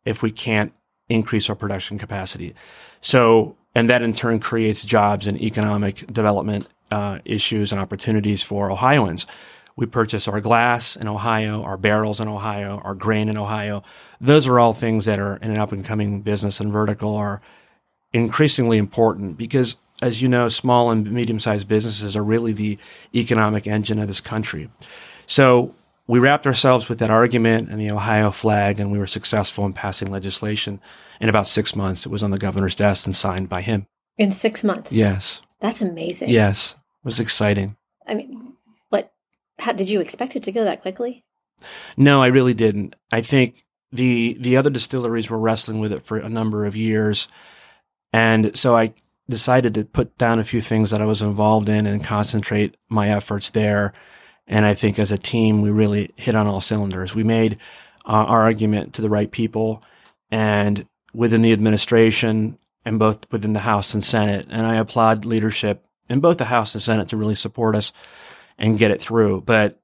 if 0.04 0.22
we 0.22 0.30
can't 0.30 0.72
increase 1.08 1.48
our 1.48 1.56
production 1.56 1.98
capacity. 1.98 2.54
So, 3.00 3.56
and 3.74 3.88
that 3.88 4.02
in 4.02 4.12
turn 4.12 4.40
creates 4.40 4.84
jobs 4.84 5.26
and 5.26 5.40
economic 5.40 6.06
development 6.12 6.66
uh, 6.92 7.18
issues 7.24 7.72
and 7.72 7.80
opportunities 7.80 8.42
for 8.42 8.70
Ohioans. 8.70 9.26
We 9.74 9.86
purchase 9.86 10.28
our 10.28 10.40
glass 10.40 10.96
in 10.96 11.08
Ohio, 11.08 11.62
our 11.62 11.78
barrels 11.78 12.20
in 12.20 12.28
Ohio, 12.28 12.80
our 12.84 12.94
grain 12.94 13.28
in 13.28 13.38
Ohio. 13.38 13.82
Those 14.20 14.46
are 14.46 14.60
all 14.60 14.74
things 14.74 15.06
that 15.06 15.18
are 15.18 15.36
in 15.36 15.50
an 15.50 15.58
up 15.58 15.72
and 15.72 15.84
coming 15.84 16.20
business 16.20 16.60
and 16.60 16.70
vertical 16.70 17.16
are 17.16 17.40
increasingly 18.12 18.76
important 18.76 19.38
because 19.38 19.76
as 20.02 20.20
you 20.20 20.28
know, 20.28 20.48
small 20.48 20.90
and 20.90 21.10
medium 21.10 21.38
sized 21.38 21.68
businesses 21.68 22.16
are 22.16 22.24
really 22.24 22.52
the 22.52 22.78
economic 23.14 23.66
engine 23.66 23.98
of 23.98 24.08
this 24.08 24.20
country. 24.20 24.68
So 25.26 25.74
we 26.08 26.18
wrapped 26.18 26.46
ourselves 26.46 26.88
with 26.88 26.98
that 26.98 27.08
argument 27.08 27.70
and 27.70 27.80
the 27.80 27.90
Ohio 27.90 28.32
flag, 28.32 28.80
and 28.80 28.90
we 28.90 28.98
were 28.98 29.06
successful 29.06 29.64
in 29.64 29.72
passing 29.72 30.10
legislation. 30.10 30.80
In 31.20 31.28
about 31.28 31.46
six 31.46 31.76
months, 31.76 32.04
it 32.04 32.10
was 32.10 32.24
on 32.24 32.32
the 32.32 32.38
governor's 32.38 32.74
desk 32.74 33.06
and 33.06 33.14
signed 33.14 33.48
by 33.48 33.62
him. 33.62 33.86
In 34.18 34.32
six 34.32 34.64
months? 34.64 34.92
Yes. 34.92 35.40
That's 35.60 35.80
amazing. 35.80 36.30
Yes. 36.30 36.74
Was 37.04 37.20
exciting. 37.20 37.76
I 38.06 38.14
mean, 38.14 38.54
what? 38.90 39.12
how, 39.58 39.72
did 39.72 39.90
you 39.90 40.00
expect 40.00 40.36
it 40.36 40.42
to 40.44 40.52
go 40.52 40.64
that 40.64 40.82
quickly? 40.82 41.24
No, 41.96 42.22
I 42.22 42.28
really 42.28 42.54
didn't. 42.54 42.96
I 43.12 43.20
think 43.22 43.64
the 43.90 44.36
the 44.40 44.56
other 44.56 44.70
distilleries 44.70 45.30
were 45.30 45.38
wrestling 45.38 45.80
with 45.80 45.92
it 45.92 46.02
for 46.02 46.18
a 46.18 46.28
number 46.28 46.64
of 46.64 46.76
years, 46.76 47.28
and 48.12 48.56
so 48.56 48.76
I 48.76 48.94
decided 49.28 49.74
to 49.74 49.84
put 49.84 50.16
down 50.18 50.38
a 50.38 50.44
few 50.44 50.60
things 50.60 50.90
that 50.90 51.00
I 51.00 51.06
was 51.06 51.22
involved 51.22 51.68
in 51.68 51.86
and 51.86 52.04
concentrate 52.04 52.76
my 52.88 53.08
efforts 53.08 53.50
there. 53.50 53.92
And 54.46 54.66
I 54.66 54.74
think 54.74 54.98
as 54.98 55.12
a 55.12 55.18
team, 55.18 55.62
we 55.62 55.70
really 55.70 56.10
hit 56.16 56.34
on 56.34 56.46
all 56.46 56.60
cylinders. 56.60 57.14
We 57.14 57.24
made 57.24 57.58
uh, 58.04 58.24
our 58.26 58.42
argument 58.42 58.94
to 58.94 59.02
the 59.02 59.08
right 59.08 59.30
people 59.30 59.82
and 60.30 60.86
within 61.14 61.40
the 61.40 61.52
administration 61.52 62.58
and 62.84 62.98
both 62.98 63.30
within 63.30 63.52
the 63.52 63.60
House 63.60 63.94
and 63.94 64.02
Senate. 64.02 64.46
And 64.50 64.66
I 64.66 64.74
applaud 64.74 65.24
leadership 65.24 65.86
in 66.12 66.20
both 66.20 66.38
the 66.38 66.44
House 66.44 66.74
and 66.74 66.82
Senate 66.82 67.08
to 67.08 67.16
really 67.16 67.34
support 67.34 67.74
us 67.74 67.92
and 68.58 68.78
get 68.78 68.90
it 68.90 69.00
through. 69.00 69.40
But 69.40 69.80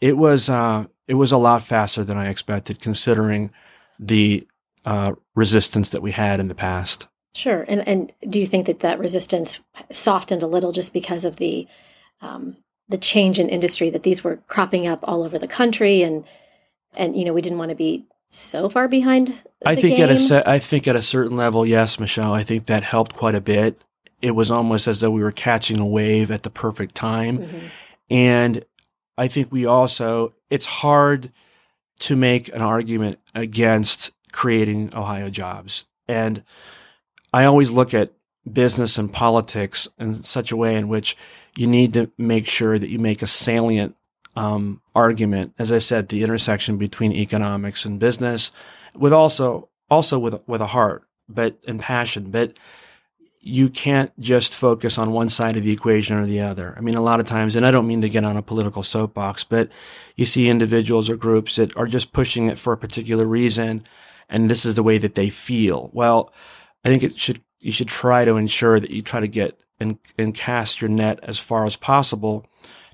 it 0.00 0.16
was 0.16 0.48
uh, 0.48 0.86
it 1.06 1.14
was 1.14 1.32
a 1.32 1.38
lot 1.38 1.62
faster 1.62 2.04
than 2.04 2.16
I 2.16 2.28
expected, 2.28 2.82
considering 2.82 3.50
the 3.98 4.46
uh, 4.84 5.14
resistance 5.34 5.90
that 5.90 6.02
we 6.02 6.12
had 6.12 6.40
in 6.40 6.48
the 6.48 6.54
past. 6.54 7.08
Sure. 7.34 7.64
And 7.68 7.86
and 7.86 8.12
do 8.28 8.40
you 8.40 8.46
think 8.46 8.66
that 8.66 8.80
that 8.80 8.98
resistance 8.98 9.60
softened 9.90 10.42
a 10.42 10.46
little 10.46 10.72
just 10.72 10.92
because 10.92 11.24
of 11.24 11.36
the 11.36 11.68
um, 12.20 12.56
the 12.88 12.98
change 12.98 13.38
in 13.38 13.48
industry 13.48 13.90
that 13.90 14.02
these 14.02 14.24
were 14.24 14.38
cropping 14.48 14.86
up 14.86 15.00
all 15.02 15.22
over 15.22 15.38
the 15.38 15.46
country 15.46 16.02
and 16.02 16.24
and 16.94 17.16
you 17.16 17.24
know 17.24 17.32
we 17.32 17.42
didn't 17.42 17.58
want 17.58 17.70
to 17.70 17.76
be 17.76 18.06
so 18.30 18.68
far 18.68 18.88
behind. 18.88 19.40
I 19.64 19.74
think 19.74 19.96
game? 19.96 20.08
at 20.08 20.30
a 20.30 20.50
I 20.50 20.58
think 20.58 20.88
at 20.88 20.96
a 20.96 21.02
certain 21.02 21.36
level, 21.36 21.64
yes, 21.64 22.00
Michelle. 22.00 22.32
I 22.32 22.42
think 22.42 22.66
that 22.66 22.82
helped 22.82 23.14
quite 23.14 23.34
a 23.34 23.40
bit. 23.40 23.82
It 24.20 24.32
was 24.32 24.50
almost 24.50 24.88
as 24.88 25.00
though 25.00 25.10
we 25.10 25.22
were 25.22 25.32
catching 25.32 25.80
a 25.80 25.86
wave 25.86 26.30
at 26.30 26.42
the 26.42 26.50
perfect 26.50 26.94
time, 26.94 27.38
mm-hmm. 27.38 27.66
and 28.10 28.64
I 29.16 29.28
think 29.28 29.52
we 29.52 29.66
also 29.66 30.34
it's 30.50 30.66
hard 30.66 31.30
to 32.00 32.16
make 32.16 32.48
an 32.54 32.62
argument 32.62 33.18
against 33.34 34.12
creating 34.32 34.90
Ohio 34.94 35.30
jobs, 35.30 35.84
and 36.06 36.42
I 37.32 37.44
always 37.44 37.70
look 37.70 37.94
at 37.94 38.12
business 38.50 38.98
and 38.98 39.12
politics 39.12 39.88
in 39.98 40.14
such 40.14 40.50
a 40.50 40.56
way 40.56 40.74
in 40.74 40.88
which 40.88 41.16
you 41.56 41.66
need 41.66 41.94
to 41.94 42.10
make 42.16 42.46
sure 42.46 42.78
that 42.78 42.88
you 42.88 42.98
make 42.98 43.22
a 43.22 43.26
salient 43.26 43.96
um, 44.36 44.80
argument. 44.94 45.54
As 45.58 45.72
I 45.72 45.78
said, 45.78 46.08
the 46.08 46.22
intersection 46.22 46.78
between 46.78 47.12
economics 47.12 47.84
and 47.84 47.98
business, 47.98 48.52
with 48.94 49.12
also 49.12 49.68
also 49.90 50.18
with 50.18 50.40
with 50.46 50.60
a 50.60 50.68
heart, 50.68 51.04
but 51.28 51.58
and 51.66 51.80
passion, 51.80 52.30
but 52.30 52.56
you 53.48 53.70
can't 53.70 54.12
just 54.20 54.54
focus 54.54 54.98
on 54.98 55.10
one 55.10 55.30
side 55.30 55.56
of 55.56 55.62
the 55.62 55.72
equation 55.72 56.16
or 56.16 56.26
the 56.26 56.40
other. 56.40 56.74
I 56.76 56.80
mean, 56.80 56.96
a 56.96 57.00
lot 57.00 57.18
of 57.18 57.26
times, 57.26 57.56
and 57.56 57.64
I 57.64 57.70
don't 57.70 57.86
mean 57.86 58.02
to 58.02 58.08
get 58.08 58.24
on 58.24 58.36
a 58.36 58.42
political 58.42 58.82
soapbox, 58.82 59.42
but 59.42 59.70
you 60.16 60.26
see 60.26 60.50
individuals 60.50 61.08
or 61.08 61.16
groups 61.16 61.56
that 61.56 61.74
are 61.76 61.86
just 61.86 62.12
pushing 62.12 62.48
it 62.48 62.58
for 62.58 62.74
a 62.74 62.76
particular 62.76 63.26
reason, 63.26 63.84
and 64.28 64.50
this 64.50 64.66
is 64.66 64.74
the 64.74 64.82
way 64.82 64.98
that 64.98 65.14
they 65.14 65.30
feel. 65.30 65.88
Well, 65.94 66.30
I 66.84 66.88
think 66.90 67.02
it 67.02 67.18
should 67.18 67.40
you 67.58 67.72
should 67.72 67.88
try 67.88 68.24
to 68.24 68.36
ensure 68.36 68.78
that 68.78 68.90
you 68.90 69.02
try 69.02 69.20
to 69.20 69.26
get 69.26 69.64
and, 69.80 69.98
and 70.16 70.34
cast 70.34 70.80
your 70.80 70.90
net 70.90 71.18
as 71.22 71.38
far 71.38 71.64
as 71.64 71.76
possible 71.76 72.46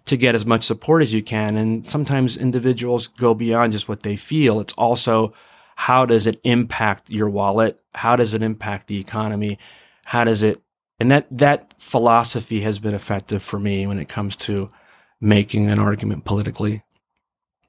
to 0.07 0.17
get 0.17 0.35
as 0.35 0.47
much 0.47 0.63
support 0.63 1.03
as 1.03 1.13
you 1.13 1.23
can. 1.23 1.57
And 1.57 1.87
sometimes 1.87 2.37
individuals 2.37 3.09
go 3.09 3.35
beyond 3.35 3.73
just 3.73 3.89
what 3.89 4.03
they 4.05 4.17
feel. 4.17 4.61
It's 4.61 4.73
also 4.75 5.35
how 5.77 6.07
does 6.07 6.27
it 6.27 6.41
impact 6.45 7.11
your 7.11 7.29
wallet? 7.29 7.81
How 7.95 8.17
does 8.17 8.33
it 8.33 8.43
impact 8.43 8.87
the 8.87 9.01
economy? 9.01 9.59
How 10.05 10.25
does 10.25 10.43
it, 10.43 10.61
and 11.01 11.11
that, 11.11 11.27
that 11.31 11.75
philosophy 11.79 12.61
has 12.61 12.79
been 12.79 12.95
effective 12.95 13.43
for 13.43 13.59
me 13.59 13.87
when 13.87 13.99
it 13.99 14.09
comes 14.09 14.37
to 14.37 14.71
making 15.21 15.69
an 15.69 15.79
argument 15.79 16.25
politically. 16.25 16.83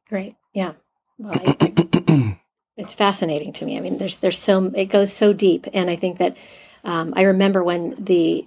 Great. 0.09 0.35
Yeah. 0.53 0.73
Well, 1.17 1.33
I, 1.33 2.37
it's 2.77 2.93
fascinating 2.93 3.53
to 3.53 3.65
me. 3.65 3.77
I 3.77 3.81
mean, 3.81 3.97
there's, 3.97 4.17
there's 4.17 4.39
so, 4.39 4.65
it 4.75 4.85
goes 4.85 5.11
so 5.11 5.33
deep. 5.33 5.65
And 5.73 5.89
I 5.89 5.95
think 5.95 6.17
that, 6.17 6.37
um, 6.83 7.13
I 7.15 7.23
remember 7.23 7.63
when 7.63 7.95
the 7.97 8.45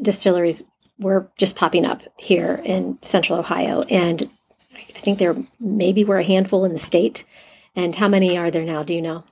distilleries 0.00 0.62
were 0.98 1.30
just 1.38 1.56
popping 1.56 1.86
up 1.86 2.02
here 2.16 2.60
in 2.64 2.98
central 3.02 3.38
Ohio. 3.38 3.82
And 3.82 4.28
I 4.74 4.98
think 5.00 5.18
there 5.18 5.36
maybe 5.60 6.04
were 6.04 6.18
a 6.18 6.24
handful 6.24 6.64
in 6.64 6.72
the 6.72 6.78
state. 6.78 7.24
And 7.76 7.94
how 7.94 8.08
many 8.08 8.36
are 8.36 8.50
there 8.50 8.64
now? 8.64 8.82
Do 8.82 8.94
you 8.94 9.02
know? 9.02 9.24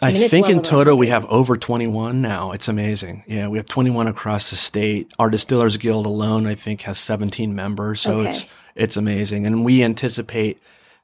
I, 0.00 0.10
I 0.10 0.12
mean, 0.12 0.28
think 0.28 0.46
well 0.46 0.56
in 0.56 0.62
total 0.62 0.96
we 0.96 1.08
have 1.08 1.24
over 1.26 1.56
21 1.56 2.22
now. 2.22 2.52
It's 2.52 2.68
amazing. 2.68 3.24
Yeah, 3.26 3.48
we 3.48 3.58
have 3.58 3.66
21 3.66 4.06
across 4.06 4.50
the 4.50 4.56
state. 4.56 5.10
Our 5.18 5.28
Distillers 5.28 5.76
Guild 5.76 6.06
alone, 6.06 6.46
I 6.46 6.54
think, 6.54 6.82
has 6.82 6.98
17 6.98 7.54
members. 7.54 8.00
So 8.00 8.20
okay. 8.20 8.28
it's 8.28 8.46
it's 8.74 8.96
amazing, 8.96 9.46
and 9.46 9.64
we 9.64 9.82
anticipate 9.82 10.58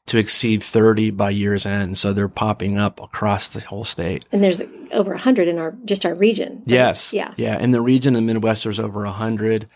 to 0.09 0.19
exceed 0.19 0.63
30 0.63 1.11
by 1.11 1.31
year's 1.31 1.67
end. 1.67 1.99
So 1.99 2.13
they're 2.13 2.29
popping 2.29 2.79
up 2.79 3.01
across 3.03 3.49
the 3.49 3.61
whole 3.61 3.85
state. 3.85 4.25
And 4.33 4.43
there's 4.43 4.63
over 4.91 5.11
100 5.13 5.49
in 5.49 5.59
our 5.59 5.77
just 5.85 6.05
our 6.07 6.15
region. 6.15 6.63
Yes. 6.65 7.13
Yeah. 7.13 7.35
Yeah. 7.37 7.59
In 7.59 7.71
the 7.71 7.81
region 7.81 8.17
in 8.17 8.27
the 8.27 8.33
Midwest, 8.33 8.65
there's 8.65 8.81
over 8.81 9.05
100. 9.05 9.67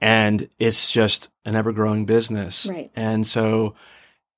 And 0.00 0.48
it's 0.58 0.92
just 0.92 1.30
an 1.44 1.54
ever 1.56 1.72
growing 1.72 2.04
business. 2.04 2.66
Right. 2.66 2.90
And 2.94 3.26
so 3.26 3.74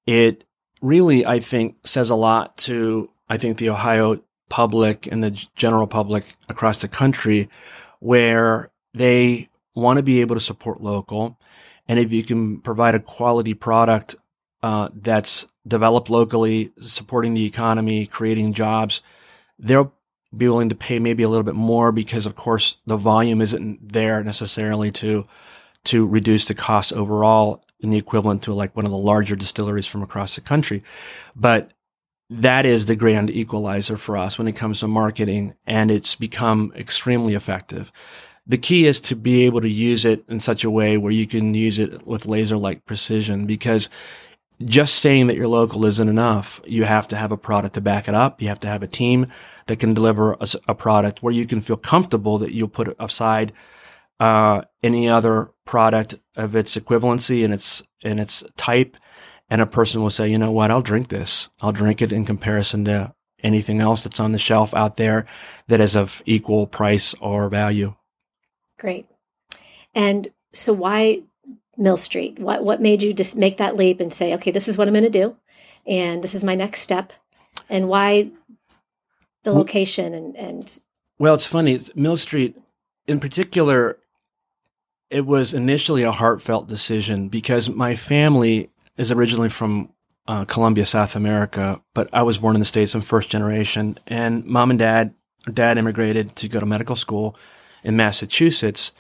it 0.07 0.45
really, 0.81 1.27
I 1.27 1.41
think, 1.41 1.77
says 1.85 2.11
a 2.11 2.15
lot 2.15 2.57
to, 2.59 3.11
I 3.29 3.37
think, 3.37 3.59
the 3.59 3.71
Ohio 3.71 4.23
public 4.49 5.07
and 5.07 5.23
the 5.23 5.47
general 5.57 5.87
public 5.87 6.37
across 6.49 6.81
the 6.81 6.89
country 6.89 7.49
where 8.01 8.71
they 8.95 9.49
want 9.75 9.99
to 9.99 10.03
be 10.03 10.21
able 10.21 10.35
to 10.35 10.41
support 10.41 10.81
local. 10.81 11.39
And 11.87 11.99
if 11.99 12.13
you 12.13 12.23
can 12.23 12.61
provide 12.61 12.95
a 12.95 13.01
quality 13.01 13.55
product 13.55 14.17
uh, 14.63 14.89
that's 14.95 15.47
developed 15.67 16.11
locally, 16.11 16.73
supporting 16.79 17.35
the 17.35 17.45
economy, 17.45 18.07
creating 18.07 18.53
jobs, 18.53 19.03
they'll 19.59 19.93
be 20.37 20.49
willing 20.49 20.69
to 20.69 20.75
pay 20.75 20.99
maybe 20.99 21.23
a 21.23 21.29
little 21.29 21.45
bit 21.45 21.55
more 21.55 21.93
because, 21.93 22.27
of 22.27 22.35
course, 22.35 22.77
the 22.87 22.97
volume 22.97 23.41
isn't 23.41 23.93
there 23.93 24.23
necessarily 24.23 24.91
to 24.93 25.25
to 25.85 26.07
reduce 26.07 26.47
the 26.47 26.55
cost 26.55 26.93
overall 26.93 27.65
in 27.81 27.91
the 27.91 27.99
equivalent 27.99 28.43
to 28.43 28.53
like 28.53 28.77
one 28.77 28.85
of 28.85 28.91
the 28.91 28.99
larger 28.99 29.37
distilleries 29.37 29.87
from 29.87 30.03
across 30.03 30.35
the 30.35 30.41
country. 30.41 30.83
But 31.37 31.73
that 32.31 32.67
is 32.67 32.87
the 32.87 32.97
grand 32.97 33.31
equalizer 33.31 33.97
for 33.97 34.17
us 34.17 34.39
when 34.39 34.49
it 34.49 34.57
comes 34.57 34.81
to 34.81 34.89
marketing, 34.89 35.55
and 35.67 35.91
it's 35.91 36.15
become 36.15 36.73
extremely 36.77 37.35
effective. 37.35 37.91
The 38.47 38.59
key 38.59 38.87
is 38.87 39.01
to 39.03 39.17
be 39.17 39.45
able 39.45 39.61
to 39.61 39.69
use 39.69 40.05
it 40.05 40.25
in 40.29 40.41
such 40.41 40.65
a 40.65 40.71
way 40.71 40.97
where 40.97 41.13
you 41.13 41.27
can 41.27 41.53
use 41.55 41.79
it 41.79 42.07
with 42.07 42.27
laser 42.27 42.57
like 42.57 42.87
precision 42.87 43.47
because 43.47 43.91
just 44.65 44.97
saying 44.97 45.29
that 45.29 45.37
you're 45.37 45.47
local 45.47 45.85
isn't 45.85 46.09
enough. 46.09 46.61
You 46.67 46.85
have 46.85 47.07
to 47.09 47.17
have 47.17 47.31
a 47.31 47.37
product 47.37 47.75
to 47.75 47.81
back 47.81 48.09
it 48.09 48.15
up. 48.15 48.43
You 48.43 48.49
have 48.49 48.59
to 48.61 48.69
have 48.69 48.83
a 48.83 48.89
team 48.89 49.27
that 49.67 49.79
can 49.79 49.95
deliver 49.95 50.33
a, 50.33 50.49
a 50.67 50.75
product 50.75 51.23
where 51.23 51.33
you 51.33 51.47
can 51.47 51.61
feel 51.61 51.77
comfortable 51.77 52.39
that 52.39 52.53
you'll 52.53 52.69
put 52.69 52.95
aside 52.99 53.53
uh, 54.19 54.63
any 54.83 55.09
other 55.09 55.51
product 55.65 56.17
of 56.35 56.57
its 56.57 56.77
equivalency 56.77 57.45
and 57.45 57.55
its 57.55 57.83
in 58.01 58.19
its 58.19 58.43
type, 58.57 58.97
and 59.51 59.61
a 59.61 59.67
person 59.67 60.03
will 60.03 60.11
say, 60.11 60.29
you 60.29 60.39
know 60.39 60.53
what, 60.53 60.71
I'll 60.71 60.83
drink 60.83 61.09
this. 61.09 61.49
I'll 61.61 61.73
drink 61.73 62.03
it 62.03 62.13
in 62.13 62.25
comparison 62.25 62.85
to 62.85 63.15
anything 63.43 63.81
else 63.81 64.03
that's 64.03 64.21
on 64.21 64.33
the 64.33 64.39
shelf 64.39 64.75
out 64.75 64.97
there 64.97 65.27
that 65.69 65.81
is 65.81 65.97
of 65.97 66.23
equal 66.27 66.67
price 66.67 67.15
or 67.15 67.49
value. 67.49 67.95
Great. 68.79 69.07
And 69.95 70.31
so, 70.53 70.73
why 70.73 71.23
Mill 71.77 71.97
Street? 71.97 72.39
What 72.39 72.65
what 72.65 72.81
made 72.81 73.03
you 73.03 73.13
just 73.13 73.37
make 73.37 73.57
that 73.57 73.77
leap 73.77 74.01
and 74.01 74.13
say, 74.13 74.35
okay, 74.35 74.51
this 74.51 74.69
is 74.69 74.77
what 74.77 74.89
I'm 74.89 74.95
going 74.95 75.05
to 75.05 75.11
do, 75.11 75.37
and 75.87 76.23
this 76.23 76.35
is 76.35 76.45
my 76.45 76.55
next 76.55 76.83
step, 76.83 77.13
and 77.69 77.89
why 77.89 78.31
the 79.45 79.53
location 79.53 80.15
and 80.15 80.37
and 80.37 80.79
well, 81.19 81.35
it's 81.35 81.47
funny. 81.47 81.79
Mill 81.97 82.17
Street, 82.17 82.57
in 83.07 83.19
particular, 83.19 83.99
it 85.11 85.27
was 85.27 85.55
initially 85.55 86.03
a 86.03 86.13
heartfelt 86.13 86.69
decision 86.69 87.29
because 87.29 87.69
my 87.69 87.97
family 87.97 88.71
is 88.99 89.11
originally 89.11 89.49
from 89.49 89.91
uh, 90.27 90.45
Colombia, 90.45 90.85
South 90.85 91.17
America, 91.17 91.81
but 91.95 92.11
I 92.13 92.23
was 92.23 92.37
born 92.37 92.55
in 92.55 92.61
the 92.61 92.67
States. 92.67 92.95
I'm 92.95 93.01
first 93.01 93.31
generation, 93.31 93.97
and 94.07 94.45
mom 94.45 94.71
and 94.71 94.79
dad, 94.79 95.15
dad 95.51 95.79
immigrated 95.79 96.37
to 96.37 96.49
go 96.49 96.61
to 96.61 96.67
medical 96.67 96.97
school 96.97 97.35
in 97.83 97.97
Massachusetts 97.97 98.93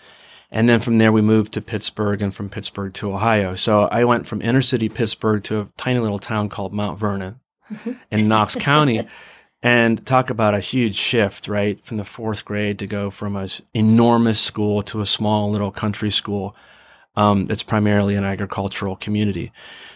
and 0.50 0.68
then 0.68 0.80
from 0.80 0.98
there, 0.98 1.12
we 1.12 1.20
moved 1.20 1.52
to 1.54 1.60
Pittsburgh 1.60 2.22
and 2.22 2.34
from 2.34 2.48
Pittsburgh 2.48 2.92
to 2.94 3.12
Ohio. 3.12 3.54
So 3.54 3.82
I 3.82 4.04
went 4.04 4.26
from 4.26 4.40
inner 4.40 4.62
city 4.62 4.88
Pittsburgh 4.88 5.42
to 5.44 5.60
a 5.60 5.68
tiny 5.76 6.00
little 6.00 6.18
town 6.18 6.48
called 6.48 6.72
Mount 6.72 6.98
Vernon 6.98 7.40
mm-hmm. 7.70 7.92
in 8.10 8.28
Knox 8.28 8.56
County. 8.56 9.06
And 9.60 10.06
talk 10.06 10.30
about 10.30 10.54
a 10.54 10.60
huge 10.60 10.94
shift, 10.94 11.48
right? 11.48 11.84
From 11.84 11.96
the 11.96 12.04
fourth 12.04 12.44
grade 12.44 12.78
to 12.78 12.86
go 12.86 13.10
from 13.10 13.34
an 13.34 13.48
enormous 13.74 14.38
school 14.38 14.82
to 14.82 15.00
a 15.00 15.06
small 15.06 15.50
little 15.50 15.72
country 15.72 16.12
school 16.12 16.54
um, 17.18 17.46
that's 17.46 17.64
primarily 17.64 18.14
an 18.14 18.24
agricultural 18.24 18.94
community. 18.94 19.50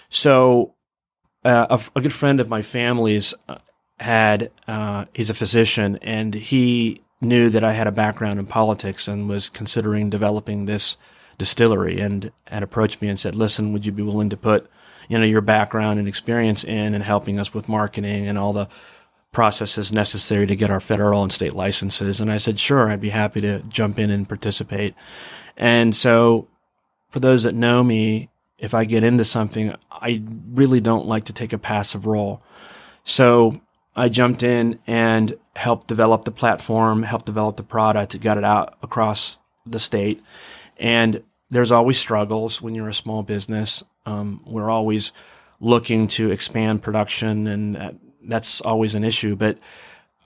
So 0.09 0.75
uh, 1.45 1.67
a, 1.71 1.99
a, 1.99 2.03
good 2.03 2.13
friend 2.13 2.41
of 2.41 2.49
my 2.49 2.63
family's 2.63 3.33
uh, 3.49 3.59
had, 4.01 4.51
uh, 4.67 5.05
he's 5.15 5.31
a 5.31 5.35
physician 5.35 6.01
and 6.03 6.35
he 6.35 7.01
knew 7.21 7.49
that 7.49 7.63
I 7.63 7.75
had 7.75 7.87
a 7.87 7.93
background 7.93 8.41
in 8.41 8.47
politics 8.47 9.07
and 9.07 9.29
was 9.29 9.49
considering 9.49 10.11
developing 10.11 10.65
this 10.65 10.97
distillery 11.39 12.01
and 12.01 12.33
had 12.49 12.65
approached 12.65 13.01
me 13.01 13.09
and 13.09 13.19
said, 13.19 13.37
listen, 13.37 13.73
would 13.73 13.87
you 13.87 13.93
be 13.93 14.03
willing 14.03 14.29
to 14.31 14.37
put, 14.37 14.69
you 15.09 15.17
know, 15.17 15.25
your 15.25 15.41
background 15.41 16.01
and 16.01 16.09
experience 16.09 16.65
in 16.65 16.93
and 16.93 17.05
helping 17.05 17.39
us 17.39 17.55
with 17.55 17.69
marketing 17.69 18.27
and 18.27 18.37
all 18.37 18.53
the 18.53 18.69
processes 19.31 19.93
necessary 19.93 20.47
to 20.49 20.57
get 20.57 20.71
our 20.71 20.81
federal 20.81 21.23
and 21.23 21.31
state 21.31 21.55
licenses? 21.55 22.21
And 22.21 22.33
I 22.33 22.39
said, 22.39 22.59
sure, 22.59 22.91
I'd 22.91 23.01
be 23.01 23.11
happy 23.11 23.41
to 23.43 23.61
jump 23.69 24.01
in 24.01 24.11
and 24.11 24.29
participate. 24.29 24.97
And 25.57 25.95
so 25.95 26.49
for 27.13 27.21
those 27.21 27.43
that 27.45 27.55
know 27.55 27.85
me, 27.85 28.31
if 28.59 28.75
I 28.75 28.85
get 28.85 29.05
into 29.05 29.25
something, 29.25 29.75
I 29.91 30.23
really 30.51 30.81
don't 30.81 31.07
like 31.07 31.27
to 31.27 31.33
take 31.33 31.53
a 31.53 31.59
passive 31.59 32.07
role. 32.07 32.43
So 33.05 33.61
I 33.95 34.09
jumped 34.09 34.43
in 34.43 34.79
and 34.87 35.35
helped 35.55 35.89
develop 35.89 36.25
the 36.25 36.33
platform, 36.33 37.03
helped 37.03 37.27
develop 37.27 37.57
the 37.57 37.63
product, 37.63 38.19
got 38.23 38.39
it 38.39 38.45
out 38.45 38.79
across 38.83 39.39
the 39.67 39.79
state. 39.79 40.23
And 40.79 41.23
there's 41.51 41.71
always 41.71 41.99
struggles 41.99 42.63
when 42.63 42.75
you're 42.75 42.89
a 42.89 42.95
small 42.95 43.23
business. 43.23 43.83
Um, 44.07 44.41
we're 44.47 44.71
always 44.71 45.13
looking 45.61 46.09
to 46.09 46.31
expand 46.31 46.83
production, 46.83 47.47
and 47.47 47.75
that, 47.75 47.95
that's 48.25 48.63
always 48.63 48.95
an 48.95 49.05
issue. 49.05 49.37
But 49.37 49.59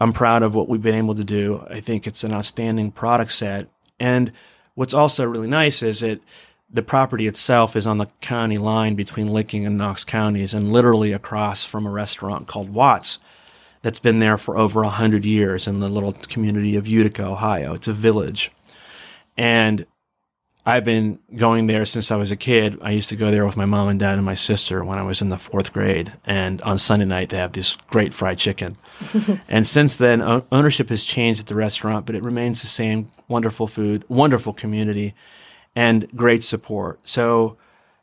I'm 0.01 0.13
proud 0.13 0.45
of 0.45 0.55
what 0.55 0.69
we've 0.69 0.81
been 0.81 0.95
able 0.95 1.17
to 1.17 1.25
do. 1.25 1.67
I 1.69 1.81
think 1.81 2.07
it's 2.07 2.23
an 2.23 2.33
outstanding 2.33 2.93
product 2.93 3.33
set. 3.33 3.69
And 3.99 4.31
what's 4.75 4.95
also 4.95 5.25
really 5.25 5.49
nice 5.49 5.83
is 5.83 6.01
that 6.01 6.21
the 6.69 6.83
property 6.83 7.27
itself 7.27 7.77
is 7.77 7.87
on 7.87 7.99
the 7.99 8.07
county 8.21 8.59
line 8.59 8.95
between 8.95 9.33
Licking 9.33 9.65
and 9.65 9.79
Knox 9.79 10.05
counties 10.05 10.53
and 10.53 10.73
literally 10.73 11.13
across 11.13 11.65
from 11.65 11.87
a 11.87 11.91
restaurant 11.91 12.47
called 12.47 12.71
Watts 12.71 13.19
that's 13.83 14.01
been 14.01 14.19
there 14.19 14.37
for 14.37 14.59
over 14.59 14.83
100 14.83 15.25
years 15.25 15.69
in 15.69 15.81
the 15.81 15.89
little 15.89 16.13
community 16.13 16.75
of 16.77 16.89
Utica, 16.89 17.25
Ohio. 17.25 17.75
It's 17.75 17.87
a 17.87 17.93
village. 17.93 18.51
And 19.37 19.87
I've 20.65 20.85
been 20.85 21.21
going 21.37 21.69
there 21.69 21.85
since 21.85 22.11
I 22.11 22.17
was 22.17 22.33
a 22.33 22.37
kid. 22.37 22.77
I 22.83 22.91
used 22.91 23.11
to 23.11 23.17
go 23.17 23.31
there 23.31 23.47
with 23.47 23.57
my 23.57 23.67
mom 23.67 23.87
and 23.87 24.01
dad 24.01 24.17
and 24.17 24.25
my 24.25 24.35
sister 24.35 24.85
when 24.85 24.99
I 24.99 25.05
was 25.05 25.23
in 25.23 25.29
the 25.29 25.39
fourth 25.39 25.73
grade. 25.73 26.15
And 26.25 26.61
on 26.63 26.79
Sunday 26.79 27.05
night, 27.05 27.29
they 27.29 27.37
have 27.37 27.53
this 27.53 27.77
great 27.87 28.13
fried 28.13 28.39
chicken. 28.39 28.77
and 29.49 29.65
since 29.65 29.95
then, 29.95 30.21
ownership 30.51 30.89
has 30.89 31.05
changed 31.05 31.39
at 31.39 31.47
the 31.47 31.55
restaurant, 31.55 32.07
but 32.07 32.17
it 32.17 32.25
remains 32.25 32.63
the 32.63 32.67
same 32.67 33.07
wonderful 33.29 33.69
food, 33.69 34.05
wonderful 34.09 34.53
community, 34.53 35.15
and 35.77 36.09
great 36.17 36.43
support. 36.43 36.99
So 37.07 37.57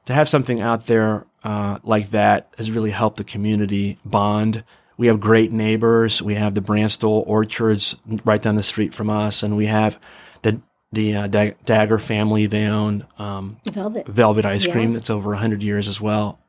to 0.06 0.14
have 0.14 0.30
something 0.30 0.62
out 0.62 0.86
there 0.86 1.26
uh, 1.44 1.80
like 1.84 2.12
that 2.12 2.54
has 2.58 2.72
really 2.72 2.92
helped 2.92 3.18
the 3.18 3.24
community 3.26 3.98
bond. 4.06 4.64
We 4.96 5.08
have 5.08 5.20
great 5.20 5.52
neighbors. 5.52 6.22
We 6.22 6.36
have 6.36 6.54
the 6.54 6.62
Branstool 6.62 7.24
Orchards 7.28 7.98
right 8.24 8.42
down 8.42 8.56
the 8.56 8.64
street 8.64 8.94
from 8.94 9.10
us, 9.10 9.44
and 9.44 9.58
we 9.58 9.66
have 9.66 10.00
the 10.44 10.62
the 10.94 11.16
uh, 11.16 11.28
Dager 11.28 12.00
family. 12.00 12.46
They 12.46 12.66
own 12.68 13.06
um, 13.18 13.58
Velvet. 13.74 14.08
Velvet 14.08 14.46
ice 14.46 14.68
cream 14.68 14.90
Yeah. 14.90 14.94
that's 14.94 15.10
over 15.10 15.32
100 15.32 15.64
years 15.64 15.88
as 15.88 16.00
well 16.00 16.40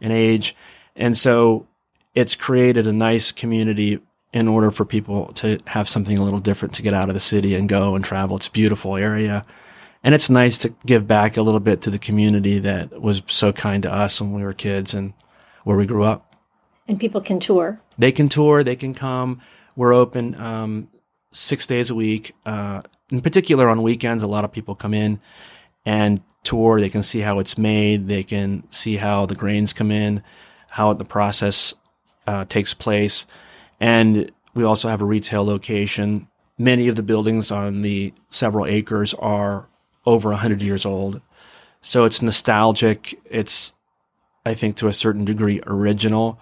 in 0.00 0.12
age. 0.12 0.54
And 0.94 1.16
so 1.16 1.66
it's 2.14 2.34
created 2.36 2.86
a 2.86 2.92
nice 2.92 3.32
community 3.32 3.98
in 4.34 4.48
order 4.48 4.70
for 4.70 4.84
people 4.84 5.28
to 5.32 5.58
have 5.68 5.88
something 5.88 6.18
a 6.18 6.22
little 6.22 6.40
different 6.40 6.74
to 6.74 6.82
get 6.82 6.92
out 6.92 7.08
of 7.08 7.14
the 7.14 7.20
city 7.20 7.54
and 7.54 7.68
go 7.70 7.94
and 7.94 8.04
travel. 8.04 8.36
It's 8.36 8.48
a 8.48 8.52
beautiful 8.52 8.96
area. 8.96 9.46
And 10.06 10.14
it's 10.14 10.30
nice 10.30 10.56
to 10.58 10.72
give 10.86 11.08
back 11.08 11.36
a 11.36 11.42
little 11.42 11.58
bit 11.58 11.80
to 11.80 11.90
the 11.90 11.98
community 11.98 12.60
that 12.60 13.02
was 13.02 13.24
so 13.26 13.52
kind 13.52 13.82
to 13.82 13.92
us 13.92 14.20
when 14.20 14.32
we 14.32 14.44
were 14.44 14.52
kids 14.52 14.94
and 14.94 15.14
where 15.64 15.76
we 15.76 15.84
grew 15.84 16.04
up. 16.04 16.36
And 16.86 17.00
people 17.00 17.20
can 17.20 17.40
tour. 17.40 17.80
They 17.98 18.12
can 18.12 18.28
tour, 18.28 18.62
they 18.62 18.76
can 18.76 18.94
come. 18.94 19.40
We're 19.74 19.92
open 19.92 20.40
um, 20.40 20.86
six 21.32 21.66
days 21.66 21.90
a 21.90 21.96
week. 21.96 22.36
Uh, 22.46 22.82
in 23.10 23.20
particular, 23.20 23.68
on 23.68 23.82
weekends, 23.82 24.22
a 24.22 24.28
lot 24.28 24.44
of 24.44 24.52
people 24.52 24.76
come 24.76 24.94
in 24.94 25.18
and 25.84 26.22
tour. 26.44 26.80
They 26.80 26.88
can 26.88 27.02
see 27.02 27.22
how 27.22 27.40
it's 27.40 27.58
made. 27.58 28.06
They 28.06 28.22
can 28.22 28.62
see 28.70 28.98
how 28.98 29.26
the 29.26 29.34
grains 29.34 29.72
come 29.72 29.90
in, 29.90 30.22
how 30.70 30.92
the 30.92 31.04
process 31.04 31.74
uh, 32.28 32.44
takes 32.44 32.74
place. 32.74 33.26
And 33.80 34.30
we 34.54 34.62
also 34.62 34.88
have 34.88 35.02
a 35.02 35.04
retail 35.04 35.44
location. 35.44 36.28
Many 36.56 36.86
of 36.86 36.94
the 36.94 37.02
buildings 37.02 37.50
on 37.50 37.80
the 37.80 38.14
several 38.30 38.66
acres 38.66 39.12
are 39.14 39.66
over 40.06 40.30
100 40.30 40.62
years 40.62 40.86
old. 40.86 41.20
So 41.82 42.04
it's 42.04 42.22
nostalgic. 42.22 43.18
It's, 43.28 43.74
I 44.44 44.54
think, 44.54 44.76
to 44.76 44.88
a 44.88 44.92
certain 44.92 45.24
degree, 45.24 45.60
original. 45.66 46.40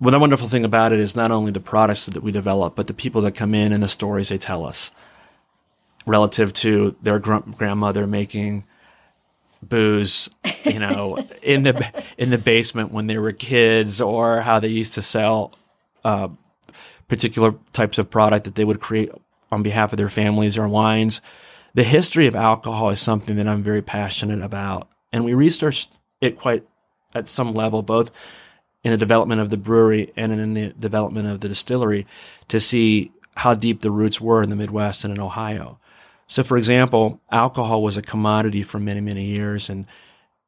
Well, 0.00 0.10
the 0.10 0.18
wonderful 0.18 0.48
thing 0.48 0.64
about 0.64 0.92
it 0.92 1.00
is 1.00 1.16
not 1.16 1.30
only 1.30 1.52
the 1.52 1.60
products 1.60 2.06
that 2.06 2.22
we 2.22 2.32
develop, 2.32 2.76
but 2.76 2.86
the 2.86 2.94
people 2.94 3.22
that 3.22 3.34
come 3.34 3.54
in 3.54 3.72
and 3.72 3.82
the 3.82 3.88
stories 3.88 4.28
they 4.28 4.38
tell 4.38 4.66
us 4.66 4.90
relative 6.06 6.52
to 6.52 6.96
their 7.02 7.18
gr- 7.18 7.38
grandmother 7.56 8.06
making 8.06 8.64
booze, 9.62 10.28
you 10.64 10.78
know, 10.78 11.18
in 11.42 11.62
the 11.62 12.04
in 12.18 12.30
the 12.30 12.38
basement 12.38 12.92
when 12.92 13.06
they 13.06 13.18
were 13.18 13.32
kids, 13.32 14.00
or 14.00 14.42
how 14.42 14.60
they 14.60 14.68
used 14.68 14.94
to 14.94 15.02
sell 15.02 15.54
uh, 16.04 16.28
particular 17.08 17.54
types 17.72 17.98
of 17.98 18.10
product 18.10 18.44
that 18.44 18.54
they 18.54 18.64
would 18.64 18.80
create 18.80 19.10
on 19.50 19.62
behalf 19.62 19.92
of 19.92 19.96
their 19.96 20.08
families 20.08 20.58
or 20.58 20.68
wines. 20.68 21.20
The 21.76 21.84
history 21.84 22.26
of 22.26 22.34
alcohol 22.34 22.88
is 22.88 23.02
something 23.02 23.36
that 23.36 23.46
I'm 23.46 23.62
very 23.62 23.82
passionate 23.82 24.42
about, 24.42 24.88
and 25.12 25.26
we 25.26 25.34
researched 25.34 26.00
it 26.22 26.38
quite 26.38 26.64
at 27.14 27.28
some 27.28 27.52
level, 27.52 27.82
both 27.82 28.10
in 28.82 28.92
the 28.92 28.96
development 28.96 29.42
of 29.42 29.50
the 29.50 29.58
brewery 29.58 30.10
and 30.16 30.32
in 30.32 30.54
the 30.54 30.70
development 30.70 31.28
of 31.28 31.40
the 31.40 31.48
distillery, 31.48 32.06
to 32.48 32.60
see 32.60 33.12
how 33.34 33.52
deep 33.52 33.80
the 33.80 33.90
roots 33.90 34.22
were 34.22 34.40
in 34.40 34.48
the 34.48 34.56
Midwest 34.56 35.04
and 35.04 35.12
in 35.12 35.20
Ohio. 35.20 35.78
So, 36.26 36.42
for 36.42 36.56
example, 36.56 37.20
alcohol 37.30 37.82
was 37.82 37.98
a 37.98 38.02
commodity 38.02 38.62
for 38.62 38.80
many, 38.80 39.02
many 39.02 39.26
years, 39.26 39.68
and 39.68 39.84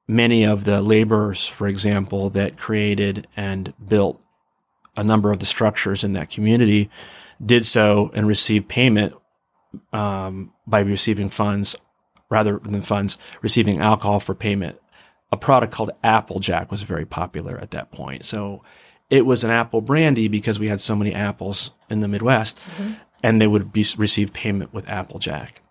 many 0.07 0.45
of 0.45 0.65
the 0.65 0.81
laborers, 0.81 1.47
for 1.47 1.69
example, 1.69 2.31
that 2.31 2.57
created 2.57 3.27
and 3.37 3.75
built 3.87 4.19
a 4.97 5.05
number 5.05 5.31
of 5.31 5.41
the 5.41 5.47
structures 5.47 6.03
in 6.03 6.13
that 6.13 6.31
community 6.31 6.89
did 7.45 7.67
so 7.67 8.11
and 8.15 8.27
received 8.27 8.67
payment 8.67 9.13
um, 9.93 10.53
by 10.67 10.81
receiving 10.81 11.29
funds 11.29 11.77
rather 12.31 12.59
than 12.59 12.83
funds, 12.83 13.17
receiving 13.43 13.81
alcohol 13.81 14.21
for 14.21 14.35
payment. 14.35 14.79
A 15.33 15.37
product 15.37 15.73
called 15.73 15.91
Applejack 16.03 16.71
was 16.71 16.83
very 16.83 17.05
popular 17.05 17.59
at 17.59 17.71
that 17.73 17.91
point. 17.91 18.25
So 18.25 18.63
it 19.11 19.25
was 19.25 19.45
an 19.45 19.51
apple 19.51 19.81
brandy 19.81 20.29
because 20.29 20.61
we 20.61 20.69
had 20.69 20.81
so 20.81 20.95
many 20.95 21.15
apples 21.15 21.71
in 21.89 22.01
the 22.01 22.09
Midwest, 22.09 22.61
and 23.23 23.41
they 23.41 23.47
would 23.47 23.73
be, 23.73 23.85
receive 23.97 24.33
payment 24.33 24.73
with 24.73 24.89
Applejack. 24.89 25.63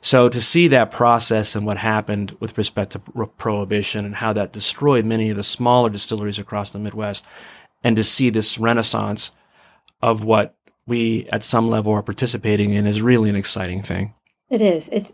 So 0.00 0.28
to 0.28 0.40
see 0.40 0.68
that 0.68 0.90
process 0.90 1.54
and 1.54 1.66
what 1.66 1.78
happened 1.78 2.36
with 2.40 2.56
respect 2.56 2.92
to 2.92 2.98
pro- 2.98 3.26
prohibition 3.26 4.04
and 4.04 4.16
how 4.16 4.32
that 4.32 4.52
destroyed 4.52 5.04
many 5.04 5.30
of 5.30 5.36
the 5.36 5.42
smaller 5.42 5.90
distilleries 5.90 6.38
across 6.38 6.72
the 6.72 6.78
Midwest, 6.78 7.24
and 7.84 7.96
to 7.96 8.04
see 8.04 8.30
this 8.30 8.58
renaissance 8.58 9.32
of 10.02 10.24
what 10.24 10.55
we 10.86 11.26
at 11.32 11.42
some 11.42 11.68
level 11.68 11.92
are 11.92 12.02
participating 12.02 12.72
in 12.72 12.86
is 12.86 13.02
really 13.02 13.28
an 13.30 13.36
exciting 13.36 13.82
thing. 13.82 14.14
It 14.50 14.60
is. 14.62 14.88
It's 14.92 15.12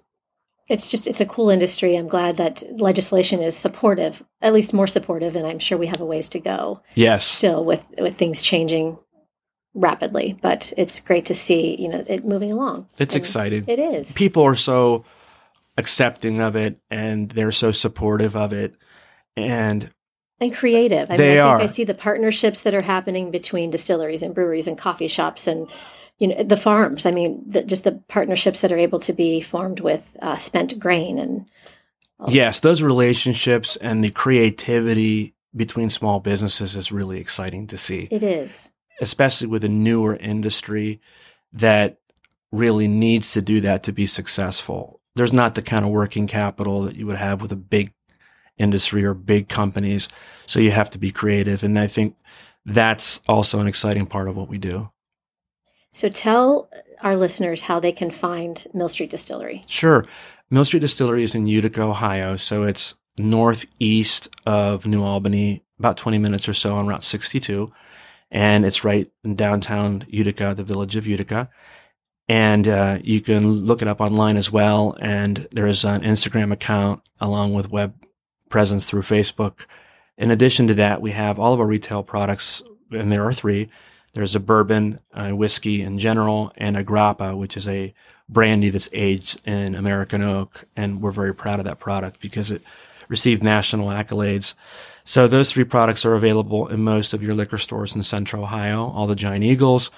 it's 0.68 0.88
just 0.88 1.06
it's 1.06 1.20
a 1.20 1.26
cool 1.26 1.50
industry. 1.50 1.94
I'm 1.96 2.08
glad 2.08 2.36
that 2.36 2.62
legislation 2.78 3.40
is 3.42 3.56
supportive, 3.56 4.22
at 4.40 4.52
least 4.52 4.72
more 4.72 4.86
supportive, 4.86 5.36
and 5.36 5.46
I'm 5.46 5.58
sure 5.58 5.76
we 5.76 5.86
have 5.88 6.00
a 6.00 6.06
ways 6.06 6.28
to 6.30 6.40
go 6.40 6.82
Yes. 6.94 7.24
still 7.26 7.64
with 7.64 7.84
with 7.98 8.16
things 8.16 8.42
changing 8.42 8.98
rapidly. 9.74 10.38
But 10.40 10.72
it's 10.76 11.00
great 11.00 11.26
to 11.26 11.34
see 11.34 11.76
you 11.80 11.88
know 11.88 12.04
it 12.06 12.24
moving 12.24 12.52
along. 12.52 12.86
It's 12.98 13.14
And 13.14 13.22
exciting. 13.22 13.64
It 13.66 13.78
is. 13.78 14.12
People 14.12 14.42
are 14.44 14.54
so 14.54 15.04
accepting 15.78 16.40
of 16.40 16.54
it 16.54 16.78
and 16.90 17.30
they're 17.30 17.50
so 17.50 17.72
supportive 17.72 18.36
of 18.36 18.52
it. 18.52 18.76
And 19.36 19.90
and 20.42 20.54
creative. 20.54 21.10
I 21.10 21.16
They 21.16 21.30
mean, 21.30 21.38
I 21.38 21.40
are. 21.40 21.58
think 21.58 21.70
I 21.70 21.72
see 21.72 21.84
the 21.84 21.94
partnerships 21.94 22.60
that 22.62 22.74
are 22.74 22.82
happening 22.82 23.30
between 23.30 23.70
distilleries 23.70 24.22
and 24.22 24.34
breweries 24.34 24.66
and 24.68 24.76
coffee 24.78 25.08
shops 25.08 25.46
and 25.46 25.68
you 26.18 26.28
know 26.28 26.42
the 26.42 26.56
farms. 26.56 27.06
I 27.06 27.10
mean, 27.10 27.42
the, 27.46 27.62
just 27.62 27.84
the 27.84 27.92
partnerships 28.08 28.60
that 28.60 28.72
are 28.72 28.78
able 28.78 29.00
to 29.00 29.12
be 29.12 29.40
formed 29.40 29.80
with 29.80 30.16
uh, 30.22 30.36
spent 30.36 30.78
grain 30.78 31.18
and 31.18 31.46
yes, 32.28 32.60
those 32.60 32.82
relationships 32.82 33.76
and 33.76 34.04
the 34.04 34.10
creativity 34.10 35.34
between 35.54 35.90
small 35.90 36.20
businesses 36.20 36.76
is 36.76 36.92
really 36.92 37.18
exciting 37.20 37.66
to 37.68 37.76
see. 37.78 38.08
it 38.10 38.22
is. 38.22 38.70
especially 39.00 39.48
with 39.48 39.64
a 39.64 39.68
newer 39.68 40.16
industry 40.16 41.00
that 41.52 41.98
really 42.52 42.88
needs 42.88 43.32
to 43.32 43.42
do 43.42 43.60
that 43.60 43.82
to 43.82 43.92
be 43.92 44.06
successful. 44.06 45.00
There's 45.16 45.32
not 45.32 45.54
the 45.54 45.62
kind 45.62 45.84
of 45.84 45.90
working 45.90 46.26
capital 46.26 46.82
that 46.82 46.96
you 46.96 47.06
would 47.06 47.16
have 47.18 47.42
with 47.42 47.52
a 47.52 47.56
big 47.56 47.92
industry 48.62 49.04
or 49.04 49.14
big 49.14 49.48
companies. 49.48 50.08
So 50.46 50.60
you 50.60 50.70
have 50.70 50.90
to 50.90 50.98
be 50.98 51.10
creative. 51.10 51.62
And 51.62 51.78
I 51.78 51.86
think 51.86 52.16
that's 52.64 53.20
also 53.28 53.58
an 53.60 53.66
exciting 53.66 54.06
part 54.06 54.28
of 54.28 54.36
what 54.36 54.48
we 54.48 54.58
do. 54.58 54.90
So 55.90 56.08
tell 56.08 56.70
our 57.02 57.16
listeners 57.16 57.62
how 57.62 57.80
they 57.80 57.92
can 57.92 58.10
find 58.10 58.66
Mill 58.72 58.88
Street 58.88 59.10
Distillery. 59.10 59.62
Sure. 59.68 60.06
Mill 60.50 60.64
Street 60.64 60.80
Distillery 60.80 61.24
is 61.24 61.34
in 61.34 61.46
Utica, 61.46 61.82
Ohio. 61.82 62.36
So 62.36 62.62
it's 62.62 62.96
northeast 63.18 64.28
of 64.46 64.86
New 64.86 65.02
Albany, 65.02 65.64
about 65.78 65.96
20 65.96 66.18
minutes 66.18 66.48
or 66.48 66.54
so 66.54 66.76
on 66.76 66.86
Route 66.86 67.02
62. 67.02 67.72
And 68.30 68.64
it's 68.64 68.84
right 68.84 69.10
in 69.24 69.34
downtown 69.34 70.04
Utica, 70.08 70.54
the 70.54 70.64
village 70.64 70.96
of 70.96 71.06
Utica. 71.06 71.50
And 72.28 72.66
uh, 72.66 72.98
you 73.02 73.20
can 73.20 73.46
look 73.46 73.82
it 73.82 73.88
up 73.88 74.00
online 74.00 74.36
as 74.36 74.50
well. 74.50 74.96
And 75.00 75.48
there's 75.50 75.84
an 75.84 76.02
Instagram 76.02 76.52
account 76.52 77.02
along 77.20 77.52
with 77.52 77.70
web 77.70 77.94
presence 78.52 78.86
through 78.86 79.02
Facebook. 79.02 79.66
In 80.16 80.30
addition 80.30 80.68
to 80.68 80.74
that, 80.74 81.02
we 81.02 81.10
have 81.10 81.40
all 81.40 81.52
of 81.52 81.58
our 81.58 81.66
retail 81.66 82.04
products, 82.04 82.62
and 82.92 83.12
there 83.12 83.24
are 83.26 83.32
three. 83.32 83.68
There's 84.12 84.36
a 84.36 84.40
bourbon, 84.40 84.98
whiskey 85.16 85.82
in 85.82 85.98
general, 85.98 86.52
and 86.56 86.76
a 86.76 86.84
grappa, 86.84 87.36
which 87.36 87.56
is 87.56 87.66
a 87.66 87.92
brandy 88.28 88.68
that's 88.68 88.90
aged 88.92 89.40
in 89.46 89.74
American 89.74 90.22
oak. 90.22 90.64
And 90.76 91.02
we're 91.02 91.10
very 91.10 91.34
proud 91.34 91.58
of 91.58 91.64
that 91.64 91.80
product 91.80 92.20
because 92.20 92.52
it 92.52 92.62
received 93.08 93.42
national 93.42 93.88
accolades. 93.88 94.54
So 95.04 95.26
those 95.26 95.50
three 95.52 95.64
products 95.64 96.04
are 96.04 96.14
available 96.14 96.68
in 96.68 96.84
most 96.84 97.14
of 97.14 97.22
your 97.22 97.34
liquor 97.34 97.58
stores 97.58 97.96
in 97.96 98.02
Central 98.02 98.44
Ohio, 98.44 98.86
all 98.86 99.08
the 99.08 99.16
Giant 99.16 99.42
Eagles, 99.42 99.90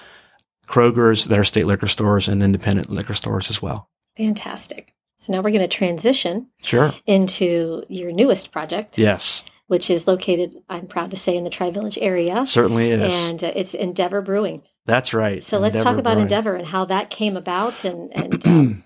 Kroger's 0.66 1.30
are 1.30 1.44
state 1.44 1.66
liquor 1.66 1.86
stores 1.86 2.26
and 2.28 2.42
independent 2.42 2.88
liquor 2.88 3.12
stores 3.12 3.50
as 3.50 3.60
well. 3.60 3.90
Fantastic. 4.16 4.93
So 5.24 5.32
now 5.32 5.40
we're 5.40 5.52
going 5.52 5.66
to 5.66 5.68
transition 5.68 6.48
Sure. 6.62 6.92
into 7.06 7.82
your 7.88 8.12
newest 8.12 8.52
project, 8.52 8.98
Yes, 8.98 9.42
which 9.68 9.88
is 9.88 10.06
located, 10.06 10.56
I'm 10.68 10.86
proud 10.86 11.10
to 11.12 11.16
say, 11.16 11.34
in 11.34 11.44
the 11.44 11.50
Tri 11.50 11.70
Village 11.70 11.96
area. 11.98 12.44
certainly 12.44 12.90
is. 12.90 13.24
And 13.26 13.42
uh, 13.42 13.52
it's 13.56 13.72
Endeavor 13.72 14.20
Brewing. 14.20 14.60
That's 14.84 15.14
right. 15.14 15.42
So 15.42 15.58
let's 15.58 15.82
talk 15.82 15.96
about 15.96 16.16
Brewing. 16.16 16.22
Endeavor 16.24 16.54
and 16.56 16.66
how 16.66 16.84
that 16.84 17.08
came 17.08 17.38
about 17.38 17.86
and, 17.86 18.12
and 18.14 18.46
um, 18.46 18.84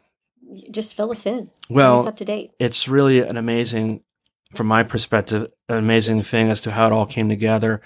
just 0.70 0.94
fill 0.94 1.10
us 1.10 1.26
in. 1.26 1.50
Well, 1.68 1.98
us 2.02 2.06
up 2.06 2.16
to 2.18 2.24
date. 2.24 2.52
it's 2.60 2.86
really 2.88 3.18
an 3.18 3.36
amazing, 3.36 4.04
from 4.54 4.68
my 4.68 4.84
perspective, 4.84 5.50
an 5.68 5.78
amazing 5.78 6.22
thing 6.22 6.50
as 6.50 6.60
to 6.60 6.70
how 6.70 6.86
it 6.86 6.92
all 6.92 7.06
came 7.06 7.28
together. 7.28 7.80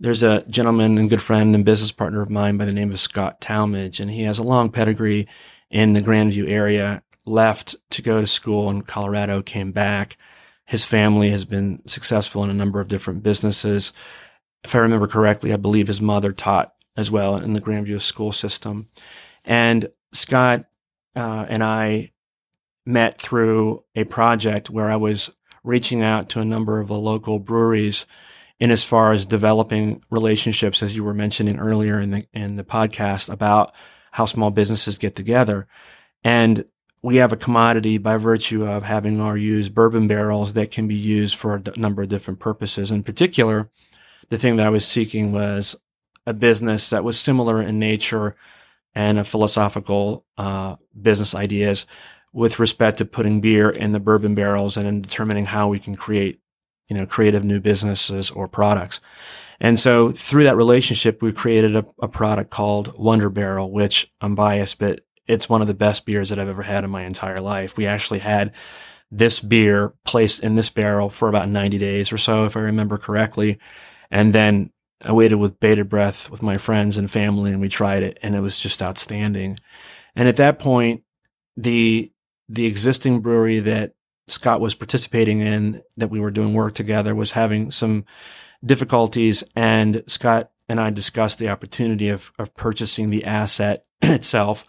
There's 0.00 0.24
a 0.24 0.42
gentleman 0.48 0.98
and 0.98 1.08
good 1.08 1.22
friend 1.22 1.54
and 1.54 1.64
business 1.64 1.92
partner 1.92 2.22
of 2.22 2.28
mine 2.28 2.56
by 2.56 2.64
the 2.64 2.72
name 2.74 2.90
of 2.90 2.98
Scott 2.98 3.40
Talmadge, 3.40 4.00
and 4.00 4.10
he 4.10 4.22
has 4.22 4.40
a 4.40 4.42
long 4.42 4.70
pedigree 4.70 5.28
in 5.70 5.92
the 5.92 6.00
Grandview 6.00 6.48
area. 6.48 7.03
Left 7.26 7.76
to 7.90 8.02
go 8.02 8.20
to 8.20 8.26
school 8.26 8.70
in 8.70 8.82
Colorado, 8.82 9.42
came 9.42 9.72
back. 9.72 10.16
His 10.66 10.84
family 10.84 11.30
has 11.30 11.44
been 11.44 11.80
successful 11.86 12.44
in 12.44 12.50
a 12.50 12.54
number 12.54 12.80
of 12.80 12.88
different 12.88 13.22
businesses. 13.22 13.92
If 14.62 14.74
I 14.74 14.78
remember 14.78 15.06
correctly, 15.06 15.52
I 15.52 15.56
believe 15.56 15.88
his 15.88 16.02
mother 16.02 16.32
taught 16.32 16.74
as 16.96 17.10
well 17.10 17.36
in 17.36 17.52
the 17.52 17.60
Grandview 17.60 18.00
school 18.00 18.32
system. 18.32 18.86
And 19.44 19.88
Scott 20.12 20.66
uh, 21.16 21.46
and 21.48 21.62
I 21.62 22.12
met 22.86 23.20
through 23.20 23.84
a 23.94 24.04
project 24.04 24.70
where 24.70 24.90
I 24.90 24.96
was 24.96 25.34
reaching 25.62 26.02
out 26.02 26.28
to 26.30 26.40
a 26.40 26.44
number 26.44 26.80
of 26.80 26.88
the 26.88 26.98
local 26.98 27.38
breweries 27.38 28.06
in 28.60 28.70
as 28.70 28.84
far 28.84 29.12
as 29.12 29.26
developing 29.26 30.02
relationships, 30.10 30.82
as 30.82 30.94
you 30.94 31.02
were 31.02 31.14
mentioning 31.14 31.58
earlier 31.58 31.98
in 32.00 32.10
the 32.10 32.26
in 32.32 32.56
the 32.56 32.64
podcast 32.64 33.32
about 33.32 33.74
how 34.12 34.24
small 34.24 34.50
businesses 34.50 34.98
get 34.98 35.16
together. 35.16 35.66
And 36.22 36.64
we 37.04 37.16
have 37.16 37.34
a 37.34 37.36
commodity 37.36 37.98
by 37.98 38.16
virtue 38.16 38.64
of 38.64 38.82
having 38.82 39.20
our 39.20 39.36
used 39.36 39.74
bourbon 39.74 40.08
barrels 40.08 40.54
that 40.54 40.70
can 40.70 40.88
be 40.88 40.94
used 40.94 41.36
for 41.36 41.56
a 41.56 41.78
number 41.78 42.00
of 42.00 42.08
different 42.08 42.40
purposes. 42.40 42.90
In 42.90 43.02
particular, 43.02 43.68
the 44.30 44.38
thing 44.38 44.56
that 44.56 44.66
I 44.66 44.70
was 44.70 44.88
seeking 44.88 45.30
was 45.30 45.76
a 46.26 46.32
business 46.32 46.88
that 46.88 47.04
was 47.04 47.20
similar 47.20 47.60
in 47.60 47.78
nature 47.78 48.34
and 48.94 49.18
a 49.18 49.24
philosophical 49.24 50.24
uh, 50.38 50.76
business 50.98 51.34
ideas 51.34 51.84
with 52.32 52.58
respect 52.58 52.96
to 52.96 53.04
putting 53.04 53.42
beer 53.42 53.68
in 53.68 53.92
the 53.92 54.00
bourbon 54.00 54.34
barrels 54.34 54.78
and 54.78 54.86
in 54.86 55.02
determining 55.02 55.44
how 55.44 55.68
we 55.68 55.78
can 55.78 55.94
create, 55.94 56.40
you 56.88 56.96
know, 56.96 57.04
creative 57.04 57.44
new 57.44 57.60
businesses 57.60 58.30
or 58.30 58.48
products. 58.48 59.02
And 59.60 59.78
so 59.78 60.10
through 60.10 60.44
that 60.44 60.56
relationship, 60.56 61.20
we 61.20 61.32
created 61.32 61.76
a, 61.76 61.84
a 62.00 62.08
product 62.08 62.48
called 62.48 62.98
Wonder 62.98 63.28
Barrel, 63.28 63.70
which 63.70 64.10
I'm 64.22 64.34
biased, 64.34 64.78
but 64.78 65.04
it's 65.26 65.48
one 65.48 65.60
of 65.60 65.66
the 65.66 65.74
best 65.74 66.04
beers 66.04 66.30
that 66.30 66.38
I've 66.38 66.48
ever 66.48 66.62
had 66.62 66.84
in 66.84 66.90
my 66.90 67.04
entire 67.04 67.40
life. 67.40 67.76
We 67.76 67.86
actually 67.86 68.18
had 68.20 68.54
this 69.10 69.40
beer 69.40 69.94
placed 70.04 70.42
in 70.42 70.54
this 70.54 70.70
barrel 70.70 71.08
for 71.08 71.28
about 71.28 71.48
90 71.48 71.78
days 71.78 72.12
or 72.12 72.18
so, 72.18 72.44
if 72.44 72.56
I 72.56 72.60
remember 72.60 72.98
correctly. 72.98 73.58
And 74.10 74.32
then 74.32 74.70
I 75.04 75.12
waited 75.12 75.36
with 75.36 75.60
bated 75.60 75.88
breath 75.88 76.30
with 76.30 76.42
my 76.42 76.58
friends 76.58 76.96
and 76.96 77.10
family 77.10 77.52
and 77.52 77.60
we 77.60 77.68
tried 77.68 78.02
it 78.02 78.18
and 78.22 78.34
it 78.34 78.40
was 78.40 78.58
just 78.58 78.82
outstanding. 78.82 79.58
And 80.16 80.28
at 80.28 80.36
that 80.36 80.58
point, 80.58 81.02
the, 81.56 82.10
the 82.48 82.66
existing 82.66 83.20
brewery 83.20 83.60
that 83.60 83.94
Scott 84.26 84.60
was 84.60 84.74
participating 84.74 85.40
in 85.40 85.82
that 85.96 86.10
we 86.10 86.20
were 86.20 86.30
doing 86.30 86.54
work 86.54 86.72
together 86.72 87.14
was 87.14 87.32
having 87.32 87.70
some 87.70 88.04
difficulties 88.64 89.44
and 89.54 90.02
Scott 90.06 90.50
and 90.68 90.80
I 90.80 90.88
discussed 90.90 91.38
the 91.38 91.50
opportunity 91.50 92.08
of, 92.08 92.32
of 92.38 92.54
purchasing 92.54 93.10
the 93.10 93.24
asset 93.24 93.84
itself 94.02 94.64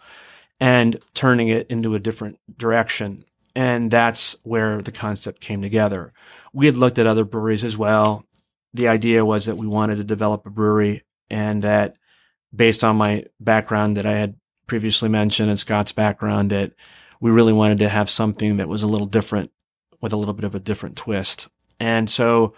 and 0.60 0.96
turning 1.14 1.48
it 1.48 1.66
into 1.68 1.94
a 1.94 2.00
different 2.00 2.38
direction. 2.58 3.24
And 3.54 3.90
that's 3.90 4.36
where 4.42 4.80
the 4.80 4.92
concept 4.92 5.40
came 5.40 5.62
together. 5.62 6.12
We 6.52 6.66
had 6.66 6.76
looked 6.76 6.98
at 6.98 7.06
other 7.06 7.24
breweries 7.24 7.64
as 7.64 7.76
well. 7.76 8.24
The 8.74 8.88
idea 8.88 9.24
was 9.24 9.46
that 9.46 9.56
we 9.56 9.66
wanted 9.66 9.96
to 9.96 10.04
develop 10.04 10.46
a 10.46 10.50
brewery 10.50 11.02
and 11.30 11.62
that 11.62 11.96
based 12.54 12.84
on 12.84 12.96
my 12.96 13.24
background 13.40 13.96
that 13.96 14.06
I 14.06 14.12
had 14.12 14.36
previously 14.66 15.08
mentioned 15.08 15.48
and 15.48 15.58
Scott's 15.58 15.92
background 15.92 16.50
that 16.50 16.72
we 17.20 17.30
really 17.30 17.52
wanted 17.52 17.78
to 17.78 17.88
have 17.88 18.10
something 18.10 18.56
that 18.58 18.68
was 18.68 18.82
a 18.82 18.88
little 18.88 19.06
different 19.06 19.50
with 20.00 20.12
a 20.12 20.16
little 20.16 20.34
bit 20.34 20.44
of 20.44 20.54
a 20.54 20.60
different 20.60 20.96
twist. 20.96 21.48
And 21.80 22.10
so 22.10 22.54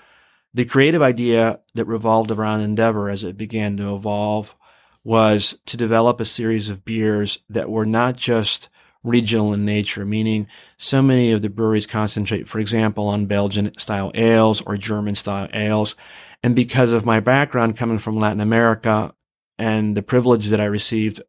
the 0.55 0.65
creative 0.65 1.03
idea 1.03 1.61
that 1.75 1.85
revolved 1.85 2.31
around 2.31 2.61
Endeavor 2.61 3.11
as 3.11 3.23
it 3.23 3.37
began 3.37 3.77
to 3.77 3.95
evolve 3.95 4.55
was 5.05 5.59
to 5.67 5.77
develop 5.77 6.21
a 6.21 6.25
series 6.25 6.69
of 6.69 6.85
beers 6.85 7.39
that 7.49 7.71
were 7.71 7.87
not 7.87 8.17
just 8.17 8.69
regional 9.05 9.55
in 9.55 9.65
nature, 9.65 10.05
meaning 10.05 10.49
so 10.77 11.01
many 11.01 11.31
of 11.31 11.43
the 11.43 11.49
breweries 11.49 11.87
concentrate, 11.87 12.49
for 12.49 12.59
example, 12.59 13.09
on 13.09 13.27
Belgian 13.27 13.77
style 13.79 14.11
ales 14.15 14.61
or 14.63 14.77
German 14.77 15.15
style 15.15 15.49
ales. 15.55 15.97
And 16.43 16.55
because 16.55 16.93
of 16.93 17.07
my 17.07 17.21
background 17.21 17.77
coming 17.77 17.99
from 17.99 18.19
Latin 18.19 18.41
America 18.41 19.15
and 19.59 19.97
the 19.97 20.03
privilege 20.03 20.49
that 20.49 20.61
I 20.61 20.67
received, 20.67 21.23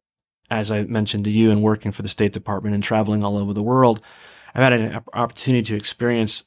as 0.50 0.70
I 0.70 0.84
mentioned 0.84 1.24
to 1.24 1.30
you, 1.30 1.50
and 1.50 1.62
working 1.62 1.92
for 1.92 2.02
the 2.02 2.08
State 2.08 2.32
Department 2.32 2.74
and 2.74 2.82
traveling 2.82 3.24
all 3.24 3.36
over 3.36 3.52
the 3.52 3.62
world, 3.62 4.00
I've 4.54 4.62
had 4.62 4.72
an 4.72 5.00
opportunity 5.12 5.62
to 5.62 5.76
experience 5.76 6.44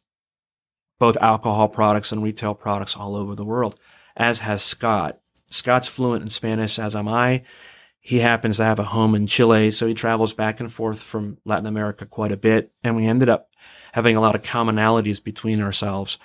both 1.00 1.18
alcohol 1.18 1.70
products 1.70 2.12
and 2.12 2.22
retail 2.22 2.54
products 2.54 2.96
all 2.96 3.16
over 3.16 3.34
the 3.36 3.46
world, 3.46 3.80
as 4.16 4.40
has 4.40 4.62
Scott. 4.62 5.20
Scott's 5.54 5.88
fluent 5.88 6.22
in 6.22 6.30
Spanish, 6.30 6.80
as 6.80 6.96
am 6.96 7.08
I. 7.08 7.44
He 8.00 8.20
happens 8.20 8.58
to 8.58 8.66
have 8.66 8.80
a 8.80 8.84
home 8.84 9.16
in 9.16 9.28
Chile, 9.28 9.72
so 9.72 9.88
he 9.88 9.94
travels 9.94 10.34
back 10.34 10.60
and 10.60 10.72
forth 10.72 11.02
from 11.02 11.38
Latin 11.46 11.68
America 11.68 12.06
quite 12.06 12.32
a 12.32 12.38
bit. 12.38 12.72
And 12.84 12.96
we 12.96 13.06
ended 13.06 13.30
up 13.30 13.50
having 13.94 14.18
a 14.18 14.22
lot 14.22 14.36
of 14.36 14.42
commonalities 14.42 15.24
between 15.24 15.62
ourselves. 15.62 16.18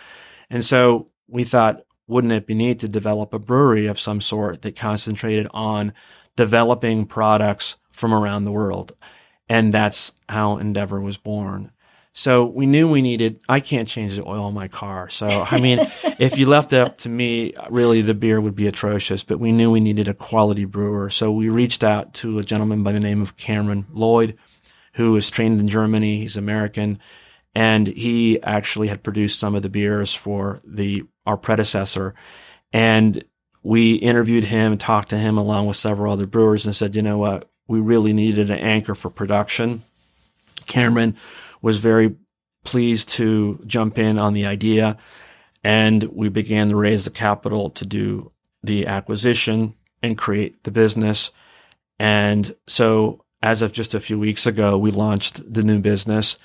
And 0.51 0.65
so 0.65 1.09
we 1.29 1.45
thought, 1.45 1.83
wouldn't 2.07 2.33
it 2.33 2.47
be 2.47 2.55
neat 2.55 2.79
to 2.81 2.89
develop 2.89 3.35
a 3.35 3.39
brewery 3.39 3.87
of 3.87 4.01
some 4.01 4.21
sort 4.21 4.63
that 4.63 4.75
concentrated 4.75 5.47
on 5.53 5.93
developing 6.35 7.05
products 7.05 7.77
from 7.93 8.15
around 8.15 8.45
the 8.45 8.53
world? 8.53 8.93
And 9.49 9.73
that's 9.73 10.13
how 10.29 10.57
Endeavor 10.57 11.01
was 11.01 11.19
born. 11.19 11.71
So 12.19 12.47
we 12.47 12.67
knew 12.67 12.91
we 12.91 13.01
needed, 13.01 13.39
I 13.49 13.61
can't 13.61 13.87
change 13.87 14.17
the 14.17 14.27
oil 14.27 14.49
in 14.49 14.55
my 14.55 14.67
car. 14.67 15.09
So, 15.09 15.29
I 15.29 15.61
mean, 15.61 15.79
if 16.19 16.37
you 16.37 16.47
left 16.47 16.73
it 16.73 16.81
up 16.81 16.99
to 16.99 17.09
me, 17.09 17.55
really 17.71 18.03
the 18.03 18.13
beer 18.13 18.41
would 18.41 18.57
be 18.57 18.67
atrocious, 18.67 19.23
but 19.23 19.39
we 19.39 19.53
knew 19.53 19.71
we 19.71 19.79
needed 19.79 20.09
a 20.09 20.15
quality 20.15 20.65
brewer. 20.65 21.11
So 21.11 21.31
we 21.31 21.49
reached 21.49 21.85
out 21.85 22.15
to 22.15 22.41
a 22.41 22.43
gentleman 22.43 22.83
by 22.83 22.91
the 22.91 22.99
name 22.99 23.23
of 23.23 23.37
Cameron 23.37 23.87
Lloyd, 23.93 24.37
who 24.95 25.15
is 25.15 25.31
trained 25.31 25.61
in 25.61 25.69
Germany. 25.69 26.19
He's 26.19 26.37
American. 26.37 26.99
And 27.55 27.87
he 27.87 28.43
actually 28.43 28.89
had 28.89 29.05
produced 29.05 29.39
some 29.39 29.55
of 29.55 29.63
the 29.63 29.71
beers 29.71 30.13
for 30.13 30.61
the, 30.65 31.05
our 31.25 31.37
predecessor. 31.37 32.17
And 32.73 33.23
we 33.63 33.95
interviewed 33.95 34.47
him, 34.47 34.77
talked 34.77 35.11
to 35.11 35.19
him 35.19 35.39
along 35.39 35.69
with 35.69 35.77
several 35.77 36.15
other 36.15 36.27
brewers 36.27 36.67
and 36.67 36.75
said, 36.75 36.97
you 36.97 37.03
know 37.03 37.19
what? 37.19 37.49
We 37.69 37.79
really 37.79 38.13
needed 38.13 38.51
an 38.51 38.59
anchor 38.59 38.97
for 38.97 39.09
production. 39.09 39.85
Cameron 40.67 41.17
was 41.63 41.79
very 41.79 42.15
pleased 42.65 43.09
to 43.09 43.61
jump 43.67 43.99
in 43.99 44.19
on 44.19 44.35
the 44.35 44.47
idea 44.47 44.97
and 45.65 46.03
we 46.13 46.29
began 46.29 46.69
to 46.69 46.77
raise 46.77 47.05
the 47.05 47.11
capital 47.11 47.71
to 47.71 47.87
do 47.87 48.31
the 48.63 48.87
acquisition 48.87 49.75
and 50.03 50.17
create 50.19 50.63
the 50.65 50.71
business. 50.71 51.31
And 51.99 52.55
so 52.67 53.25
as 53.43 53.63
of 53.63 53.73
just 53.73 53.95
a 53.95 54.01
few 54.01 54.19
weeks 54.19 54.47
ago, 54.47 54.77
we 54.79 54.91
launched 54.91 55.53
the 55.53 55.63
new 55.63 55.79
business 55.81 56.37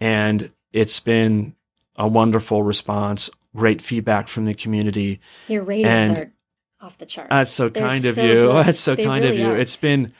and 0.00 0.52
it's 0.72 1.00
been 1.00 1.54
a 1.96 2.06
wonderful 2.08 2.62
response, 2.62 3.30
great 3.54 3.80
feedback 3.82 4.28
from 4.28 4.44
the 4.46 4.54
community. 4.54 5.20
Your 5.48 5.62
ratings 5.62 5.88
and- 5.88 6.18
are 6.18 6.32
off 6.80 6.98
the 6.98 7.06
charts. 7.06 7.28
That's 7.30 7.50
so 7.52 7.68
They're 7.68 7.88
kind 7.88 8.04
of 8.04 8.16
so 8.16 8.22
you. 8.22 8.32
good. 8.32 8.66
That's 8.66 8.80
so 8.80 8.94
They 8.96 9.04
kind 9.04 9.24
of 9.24 9.36
you. 9.36 9.50
are. 9.50 9.56
It's 9.56 9.76
been, 9.76 10.12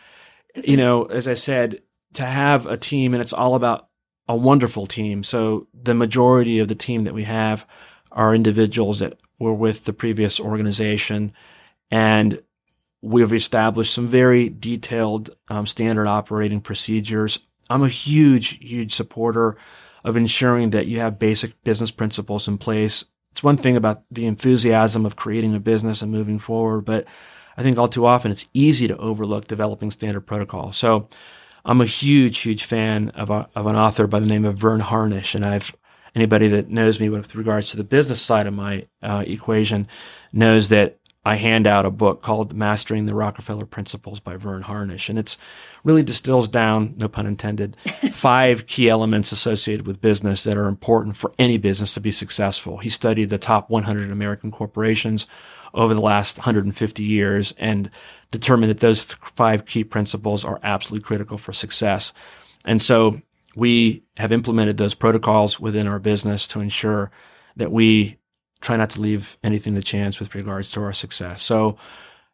you 0.63 0.77
know, 0.77 1.05
as 1.07 1.27
I 1.27 1.35
said, 1.35 1.83
to 2.15 2.25
have 2.25 2.67
a 2.67 2.77
team 2.77 3.15
and 3.15 3.21
it's 3.23 3.33
all 3.33 3.55
about 3.57 3.89
a 4.29 4.37
wonderful 4.37 4.87
team. 4.87 5.23
So 5.23 5.67
the 5.75 5.95
majority 5.95 6.59
of 6.59 6.69
the 6.69 6.75
team 6.75 7.05
that 7.05 7.15
we 7.15 7.25
have 7.25 7.67
are 8.11 8.35
individuals 8.35 9.01
that 9.01 9.19
were 9.39 9.55
with 9.55 9.85
the 9.85 9.93
previous 9.93 10.39
organization 10.39 11.33
and 11.91 12.41
we've 13.03 13.33
established 13.33 13.93
some 13.93 14.07
very 14.07 14.49
detailed 14.49 15.31
um, 15.49 15.67
standard 15.67 16.07
operating 16.07 16.61
procedures. 16.61 17.39
I'm 17.69 17.83
a 17.83 17.89
huge, 17.89 18.59
huge 18.59 18.95
supporter 18.95 19.57
of 20.05 20.17
ensuring 20.17 20.71
that 20.71 20.87
you 20.87 21.01
have 21.01 21.19
basic 21.19 21.63
business 21.65 21.91
principles 21.91 22.49
in 22.49 22.59
place. 22.59 23.05
It's 23.33 23.43
one 23.43 23.57
thing 23.57 23.77
about 23.77 24.05
the 24.11 24.27
enthusiasm 24.27 25.05
of 25.05 25.17
creating 25.17 25.55
a 25.55 25.61
business 25.61 26.03
and 26.03 26.13
moving 26.13 26.39
forward, 26.39 26.83
but 26.85 27.07
I 27.57 27.63
think 27.63 27.77
all 27.77 27.89
too 27.89 28.07
often 28.07 28.31
it's 28.31 28.49
easy 28.55 28.89
to 28.89 28.97
overlook 28.97 29.47
developing 29.47 29.91
standard 29.91 30.23
protocol. 30.23 30.73
So 30.73 31.09
I'm 31.65 31.81
a 31.81 31.87
huge, 31.87 32.39
huge 32.39 32.65
fan 32.65 33.11
of, 33.11 33.31
a, 33.31 33.49
of 33.55 33.67
an 33.67 33.77
author 33.77 34.07
by 34.07 34.21
the 34.21 34.29
name 34.29 34.45
of 34.45 34.55
Verne 34.55 34.81
Harnish, 34.81 35.35
and 35.35 35.45
I've 35.45 35.75
anybody 36.15 36.49
that 36.49 36.69
knows 36.69 37.01
me 37.01 37.09
with 37.09 37.35
regards 37.35 37.71
to 37.71 37.77
the 37.77 37.85
business 37.85 38.21
side 38.21 38.47
of 38.47 38.55
my 38.55 38.87
uh, 39.03 39.25
equation 39.27 39.87
knows 40.33 40.69
that 40.69 40.99
I 41.25 41.37
hand 41.37 41.69
out 41.69 41.87
a 41.87 41.91
book 41.91 42.21
called 42.21 42.53
Mastering 42.53 43.07
the 43.07 43.15
Rockefeller 43.15 43.65
Principles 43.65 44.19
by 44.19 44.37
Verne 44.37 44.63
Harnish. 44.63 45.09
And 45.09 45.19
it's 45.19 45.39
really 45.85 46.03
distills 46.03 46.49
down, 46.49 46.95
no 46.99 47.09
pun 47.09 47.27
intended, 47.27 47.77
five 48.13 48.67
key 48.67 48.89
elements 48.89 49.31
associated 49.31 49.87
with 49.87 50.01
business 50.01 50.43
that 50.43 50.57
are 50.57 50.67
important 50.67 51.17
for 51.17 51.33
any 51.39 51.59
business 51.59 51.95
to 51.95 52.01
be 52.01 52.11
successful. 52.11 52.79
He 52.79 52.89
studied 52.89 53.31
the 53.31 53.39
top 53.39 53.71
100 53.71 54.11
American 54.11 54.51
corporations 54.51 55.29
over 55.75 55.95
the 55.95 56.01
last 56.01 56.39
150 56.39 57.05
years 57.05 57.55
and 57.57 57.89
determined 58.33 58.71
that 58.71 58.81
those 58.81 59.03
five 59.03 59.65
key 59.65 59.85
principles 59.85 60.45
are 60.45 60.59
absolutely 60.65 61.05
critical 61.05 61.39
for 61.39 61.53
success. 61.53 62.13
And 62.65 62.83
so 62.83 63.23
we 63.55 64.03
have 64.17 64.33
implemented 64.33 64.77
those 64.77 64.97
protocols 64.97 65.61
within 65.61 65.87
our 65.87 66.01
business 66.01 66.49
to 66.49 66.61
ensure 66.61 67.13
that 67.57 67.71
we 67.71 68.19
try 68.63 68.77
not 68.77 68.91
to 68.91 69.01
leave 69.01 69.37
anything 69.43 69.75
to 69.75 69.83
chance 69.83 70.19
with 70.19 70.35
regards 70.35 70.71
to 70.73 70.83
our 70.83 70.93
success. 70.93 71.43
So 71.43 71.77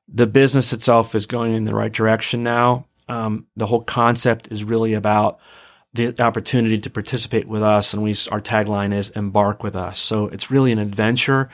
the 0.07 0.27
business 0.27 0.73
itself 0.73 1.15
is 1.15 1.27
going 1.27 1.55
in 1.55 1.65
the 1.65 1.75
right 1.75 1.93
direction 1.93 2.43
now. 2.43 2.87
Um, 3.09 3.47
the 3.57 3.67
whole 3.67 3.83
concept 3.83 4.49
is 4.51 4.65
really 4.65 4.95
about 4.95 5.41
the 5.95 6.15
opportunity 6.23 6.79
to 6.79 6.91
participate 6.91 7.49
with 7.49 7.63
us, 7.63 7.95
and 7.95 8.03
we 8.03 8.11
our 8.31 8.41
tagline 8.41 8.93
is 8.93 9.11
"Embark 9.11 9.63
with 9.63 9.75
us." 9.75 9.99
So 9.99 10.27
it's 10.27 10.51
really 10.51 10.71
an 10.71 10.79
adventure. 10.79 11.49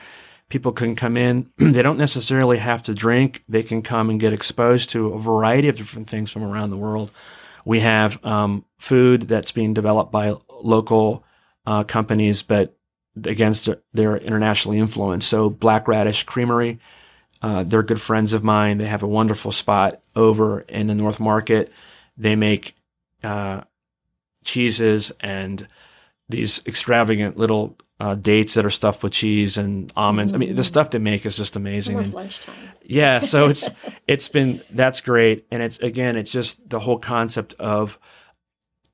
People 0.49 0.71
can 0.71 0.95
come 0.95 1.17
in; 1.17 1.49
they 1.57 1.81
don't 1.81 1.97
necessarily 1.97 2.57
have 2.57 2.83
to 2.83 2.93
drink. 2.93 3.41
They 3.47 3.63
can 3.63 3.81
come 3.81 4.09
and 4.09 4.19
get 4.19 4.33
exposed 4.33 4.89
to 4.91 5.13
a 5.13 5.19
variety 5.19 5.69
of 5.69 5.77
different 5.77 6.09
things 6.09 6.31
from 6.31 6.43
around 6.43 6.69
the 6.69 6.77
world. 6.77 7.11
We 7.63 7.79
have 7.79 8.23
um, 8.23 8.65
food 8.77 9.23
that's 9.23 9.51
being 9.51 9.73
developed 9.73 10.11
by 10.11 10.35
local 10.61 11.23
uh, 11.65 11.83
companies, 11.83 12.43
but 12.43 12.77
against 13.23 13.69
their 13.93 14.17
internationally 14.17 14.79
influenced. 14.79 15.27
So 15.27 15.49
Black 15.49 15.87
Radish 15.87 16.23
Creamery, 16.23 16.79
uh, 17.41 17.63
they're 17.63 17.83
good 17.83 18.01
friends 18.01 18.33
of 18.33 18.43
mine. 18.43 18.77
They 18.77 18.87
have 18.87 19.03
a 19.03 19.07
wonderful 19.07 19.51
spot 19.51 20.01
over 20.15 20.61
in 20.61 20.87
the 20.87 20.95
North 20.95 21.19
Market. 21.19 21.71
They 22.17 22.35
make 22.35 22.75
uh, 23.23 23.61
cheeses 24.43 25.11
and 25.21 25.67
these 26.29 26.65
extravagant 26.65 27.37
little 27.37 27.77
uh, 27.99 28.15
dates 28.15 28.55
that 28.55 28.65
are 28.65 28.71
stuffed 28.71 29.03
with 29.03 29.13
cheese 29.13 29.57
and 29.57 29.91
almonds. 29.95 30.31
Mm. 30.31 30.35
I 30.35 30.37
mean, 30.39 30.55
the 30.55 30.61
mm. 30.61 30.65
stuff 30.65 30.89
they 30.89 30.99
make 30.99 31.25
is 31.25 31.37
just 31.37 31.55
amazing. 31.55 31.99
It's 31.99 32.09
almost 32.09 32.45
lunchtime. 32.45 32.69
Yeah, 32.83 33.19
so 33.19 33.47
it's 33.49 33.69
it's 34.07 34.27
been 34.27 34.61
that's 34.69 35.01
great, 35.01 35.45
and 35.51 35.61
it's 35.63 35.79
again, 35.79 36.15
it's 36.15 36.31
just 36.31 36.69
the 36.69 36.79
whole 36.79 36.99
concept 36.99 37.53
of 37.55 37.99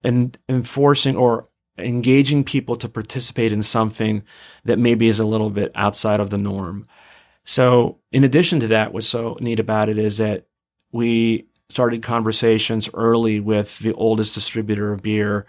and 0.03 0.37
enforcing 0.49 1.15
or 1.15 1.47
engaging 1.81 2.43
people 2.43 2.75
to 2.77 2.89
participate 2.89 3.51
in 3.51 3.63
something 3.63 4.23
that 4.63 4.79
maybe 4.79 5.07
is 5.07 5.19
a 5.19 5.27
little 5.27 5.49
bit 5.49 5.71
outside 5.75 6.19
of 6.19 6.29
the 6.29 6.37
norm. 6.37 6.85
So, 7.43 7.99
in 8.11 8.23
addition 8.23 8.59
to 8.59 8.67
that, 8.67 8.93
what's 8.93 9.07
so 9.07 9.37
neat 9.39 9.59
about 9.59 9.89
it 9.89 9.97
is 9.97 10.17
that 10.17 10.45
we 10.91 11.47
started 11.69 12.03
conversations 12.03 12.89
early 12.93 13.39
with 13.39 13.79
the 13.79 13.93
oldest 13.93 14.35
distributor 14.35 14.93
of 14.93 15.01
beer 15.01 15.47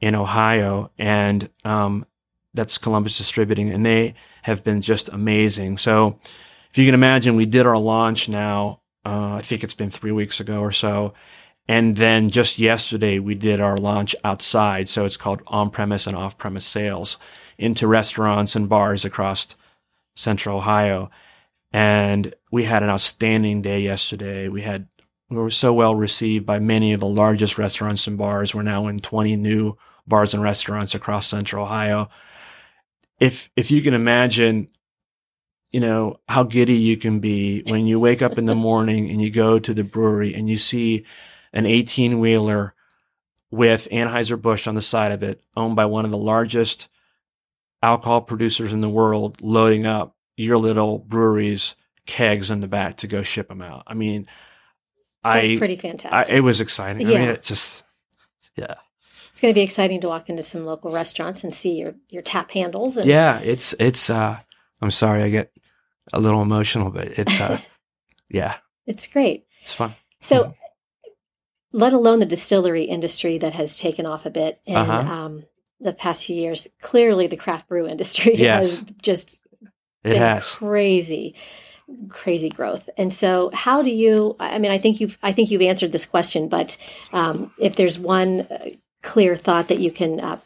in 0.00 0.14
Ohio, 0.14 0.90
and 0.98 1.48
um, 1.64 2.04
that's 2.54 2.78
Columbus 2.78 3.16
Distributing, 3.16 3.70
and 3.70 3.84
they 3.84 4.14
have 4.42 4.64
been 4.64 4.80
just 4.80 5.08
amazing. 5.12 5.76
So, 5.78 6.18
if 6.70 6.78
you 6.78 6.84
can 6.84 6.94
imagine, 6.94 7.36
we 7.36 7.46
did 7.46 7.66
our 7.66 7.78
launch 7.78 8.28
now. 8.28 8.80
Uh, 9.04 9.36
I 9.36 9.40
think 9.40 9.64
it's 9.64 9.74
been 9.74 9.90
three 9.90 10.12
weeks 10.12 10.40
ago 10.40 10.60
or 10.60 10.72
so, 10.72 11.14
and 11.70 11.94
then 11.94 12.30
just 12.30 12.58
yesterday, 12.58 13.20
we 13.20 13.36
did 13.36 13.60
our 13.60 13.76
launch 13.76 14.16
outside. 14.24 14.88
So 14.88 15.04
it's 15.04 15.16
called 15.16 15.40
on 15.46 15.70
premise 15.70 16.08
and 16.08 16.16
off 16.16 16.36
premise 16.36 16.66
sales 16.66 17.16
into 17.58 17.86
restaurants 17.86 18.56
and 18.56 18.68
bars 18.68 19.04
across 19.04 19.56
central 20.16 20.56
Ohio. 20.56 21.12
And 21.72 22.34
we 22.50 22.64
had 22.64 22.82
an 22.82 22.88
outstanding 22.88 23.62
day 23.62 23.82
yesterday. 23.82 24.48
We 24.48 24.62
had, 24.62 24.88
we 25.28 25.36
were 25.36 25.48
so 25.48 25.72
well 25.72 25.94
received 25.94 26.44
by 26.44 26.58
many 26.58 26.92
of 26.92 26.98
the 26.98 27.06
largest 27.06 27.56
restaurants 27.56 28.08
and 28.08 28.18
bars. 28.18 28.52
We're 28.52 28.62
now 28.62 28.88
in 28.88 28.98
20 28.98 29.36
new 29.36 29.78
bars 30.08 30.34
and 30.34 30.42
restaurants 30.42 30.96
across 30.96 31.28
central 31.28 31.66
Ohio. 31.66 32.10
If, 33.20 33.48
if 33.54 33.70
you 33.70 33.80
can 33.80 33.94
imagine, 33.94 34.70
you 35.70 35.78
know, 35.78 36.18
how 36.28 36.42
giddy 36.42 36.74
you 36.74 36.96
can 36.96 37.20
be 37.20 37.62
when 37.68 37.86
you 37.86 38.00
wake 38.00 38.22
up 38.22 38.38
in 38.38 38.46
the 38.46 38.56
morning 38.56 39.08
and 39.08 39.22
you 39.22 39.30
go 39.30 39.60
to 39.60 39.72
the 39.72 39.84
brewery 39.84 40.34
and 40.34 40.50
you 40.50 40.56
see 40.56 41.04
an 41.52 41.66
18 41.66 42.18
wheeler 42.20 42.74
with 43.50 43.88
Anheuser-Busch 43.90 44.68
on 44.68 44.74
the 44.74 44.80
side 44.80 45.12
of 45.12 45.22
it, 45.22 45.42
owned 45.56 45.76
by 45.76 45.86
one 45.86 46.04
of 46.04 46.10
the 46.10 46.16
largest 46.18 46.88
alcohol 47.82 48.20
producers 48.20 48.72
in 48.72 48.80
the 48.80 48.88
world, 48.88 49.40
loading 49.42 49.86
up 49.86 50.16
your 50.36 50.56
little 50.58 50.98
brewery's 50.98 51.74
kegs 52.06 52.50
in 52.50 52.60
the 52.60 52.68
back 52.68 52.98
to 52.98 53.06
go 53.06 53.22
ship 53.22 53.48
them 53.48 53.62
out. 53.62 53.82
I 53.86 53.94
mean, 53.94 54.26
That's 55.24 55.50
I 55.50 55.58
pretty 55.58 55.76
fantastic. 55.76 56.32
I, 56.32 56.36
it 56.36 56.40
was 56.40 56.60
exciting. 56.60 57.08
Yeah. 57.08 57.16
I 57.16 57.20
mean, 57.20 57.28
it's 57.30 57.48
just 57.48 57.84
yeah. 58.56 58.74
It's 59.32 59.40
going 59.40 59.54
to 59.54 59.58
be 59.58 59.62
exciting 59.64 60.00
to 60.02 60.08
walk 60.08 60.28
into 60.28 60.42
some 60.42 60.64
local 60.64 60.90
restaurants 60.90 61.44
and 61.44 61.54
see 61.54 61.74
your 61.74 61.94
your 62.08 62.22
tap 62.22 62.50
handles. 62.50 62.96
And- 62.96 63.08
yeah, 63.08 63.38
it's 63.40 63.74
it's. 63.78 64.10
uh 64.10 64.38
I'm 64.82 64.90
sorry, 64.90 65.22
I 65.22 65.28
get 65.28 65.52
a 66.12 66.18
little 66.20 66.40
emotional, 66.42 66.90
but 66.90 67.06
it's 67.08 67.40
uh 67.40 67.58
yeah, 68.28 68.56
it's 68.86 69.06
great. 69.06 69.46
it's 69.60 69.74
fun. 69.74 69.94
So, 70.20 70.44
Mhm. 70.44 70.54
Let 71.72 71.92
alone 71.92 72.18
the 72.18 72.26
distillery 72.26 72.84
industry 72.84 73.38
that 73.38 73.54
has 73.54 73.76
taken 73.76 74.06
off 74.06 74.26
a 74.26 74.30
bit 74.30 74.60
in 74.66 74.76
Uh-huh. 74.76 75.12
um, 75.14 75.44
the 75.80 75.92
past 75.92 76.24
few 76.24 76.36
years. 76.36 76.68
Clearly, 76.80 77.26
the 77.26 77.36
craft 77.36 77.68
brew 77.68 77.86
industry 77.86 78.34
Yes. 78.36 78.80
has 78.80 78.84
just 79.02 79.38
It 80.04 80.16
has. 80.16 80.54
crazy 80.54 81.34
crazy 82.08 82.48
growth 82.48 82.88
and 82.96 83.12
so 83.12 83.50
how 83.52 83.82
do 83.82 83.90
you 83.90 84.36
i 84.38 84.60
mean 84.60 84.70
i 84.70 84.78
think 84.78 85.00
you've 85.00 85.18
i 85.24 85.32
think 85.32 85.50
you've 85.50 85.60
answered 85.60 85.90
this 85.90 86.06
question 86.06 86.48
but 86.48 86.76
um, 87.12 87.52
if 87.58 87.74
there's 87.74 87.98
one 87.98 88.42
uh, 88.42 88.68
clear 89.02 89.34
thought 89.34 89.66
that 89.66 89.80
you 89.80 89.90
can 89.90 90.20
uh, 90.20 90.38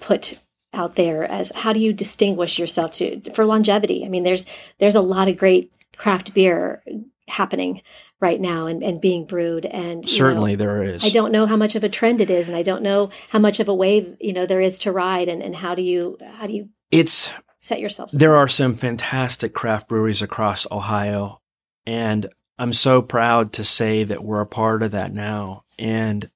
put 0.00 0.38
out 0.72 0.94
there 0.94 1.24
as 1.24 1.50
how 1.50 1.72
do 1.72 1.80
you 1.80 1.92
distinguish 1.92 2.60
yourself 2.60 2.92
to 2.92 3.20
for 3.32 3.44
longevity 3.44 4.04
i 4.04 4.08
mean 4.08 4.22
there's 4.22 4.46
there's 4.78 4.94
a 4.94 5.00
lot 5.00 5.26
of 5.28 5.36
great 5.36 5.68
craft 5.96 6.32
beer 6.32 6.80
happening 7.28 7.82
right 8.20 8.40
now 8.40 8.66
and, 8.66 8.82
and 8.82 9.00
being 9.00 9.26
brewed 9.26 9.66
and 9.66 10.04
you 10.04 10.12
know, 10.12 10.16
Certainly, 10.16 10.56
there 10.56 10.82
is. 10.82 11.04
I 11.04 11.10
don't 11.10 11.32
know 11.32 11.46
how 11.46 11.56
much 11.56 11.74
of 11.74 11.84
a 11.84 11.88
trend 11.88 12.20
it 12.20 12.30
is, 12.30 12.48
and 12.48 12.56
I 12.56 12.62
don't 12.62 12.82
know 12.82 13.10
how 13.30 13.38
much 13.38 13.60
of 13.60 13.68
a 13.68 13.74
wave 13.74 14.16
you 14.20 14.32
know 14.32 14.46
there 14.46 14.60
is 14.60 14.78
to 14.80 14.92
ride, 14.92 15.28
and, 15.28 15.42
and 15.42 15.54
how 15.56 15.74
do 15.74 15.82
you 15.82 16.18
how 16.36 16.46
do 16.46 16.52
you 16.52 16.68
It's 16.90 17.32
set 17.60 17.80
yourself? 17.80 18.10
there 18.12 18.36
are 18.36 18.48
some 18.48 18.74
fantastic 18.76 19.54
craft 19.54 19.88
breweries 19.88 20.22
across 20.22 20.66
Ohio, 20.70 21.40
and 21.86 22.26
I'm 22.58 22.72
so 22.72 23.02
proud 23.02 23.52
to 23.54 23.64
say 23.64 24.04
that 24.04 24.22
we're 24.22 24.40
a 24.40 24.46
part 24.46 24.82
of 24.82 24.92
that 24.92 25.12
now. 25.12 25.64
And 25.78 26.30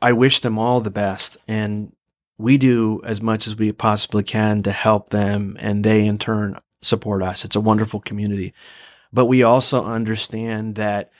I 0.00 0.12
wish 0.12 0.40
them 0.40 0.58
all 0.58 0.80
the 0.80 0.90
best. 0.90 1.36
And 1.48 1.94
we 2.38 2.58
do 2.58 3.00
as 3.04 3.20
much 3.20 3.46
as 3.46 3.56
we 3.56 3.72
possibly 3.72 4.22
can 4.22 4.62
to 4.62 4.72
help 4.72 5.10
them, 5.10 5.56
and 5.58 5.84
they 5.84 6.06
in 6.06 6.18
turn 6.18 6.58
support 6.82 7.22
us. 7.22 7.44
It's 7.44 7.56
a 7.56 7.60
wonderful 7.60 8.00
community. 8.00 8.52
But 9.14 9.26
we 9.26 9.44
also 9.44 9.84
understand 9.84 10.74
that 10.74 11.12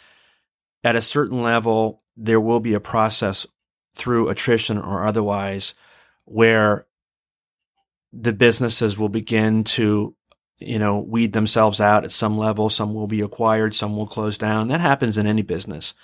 at 0.82 0.96
a 0.96 1.00
certain 1.00 1.42
level, 1.42 2.02
there 2.16 2.40
will 2.40 2.58
be 2.58 2.74
a 2.74 2.80
process 2.80 3.46
through 3.94 4.28
attrition 4.28 4.78
or 4.78 5.04
otherwise 5.04 5.74
where 6.24 6.86
the 8.12 8.32
businesses 8.32 8.98
will 8.98 9.08
begin 9.08 9.62
to, 9.62 10.16
you 10.58 10.78
know, 10.80 10.98
weed 10.98 11.32
themselves 11.32 11.80
out 11.80 12.02
at 12.02 12.10
some 12.10 12.36
level. 12.36 12.68
Some 12.68 12.94
will 12.94 13.06
be 13.06 13.20
acquired, 13.20 13.74
some 13.74 13.96
will 13.96 14.08
close 14.08 14.36
down. 14.36 14.68
That 14.68 14.80
happens 14.80 15.16
in 15.16 15.28
any 15.28 15.42
business. 15.42 15.94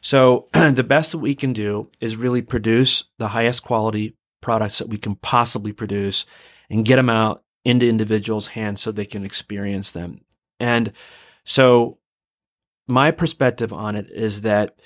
So 0.00 0.48
the 0.52 0.84
best 0.84 1.10
that 1.10 1.18
we 1.18 1.34
can 1.34 1.52
do 1.52 1.90
is 2.00 2.16
really 2.16 2.42
produce 2.42 3.02
the 3.18 3.28
highest 3.28 3.64
quality 3.64 4.16
products 4.40 4.78
that 4.78 4.88
we 4.88 4.98
can 4.98 5.16
possibly 5.16 5.72
produce 5.72 6.24
and 6.70 6.84
get 6.84 6.96
them 6.96 7.10
out 7.10 7.42
into 7.64 7.88
individuals' 7.88 8.48
hands 8.48 8.80
so 8.80 8.92
they 8.92 9.04
can 9.04 9.24
experience 9.24 9.90
them. 9.90 10.20
And 10.60 10.92
so 11.44 11.98
my 12.86 13.10
perspective 13.10 13.72
on 13.72 13.96
it 13.96 14.10
is 14.10 14.42
that 14.42 14.80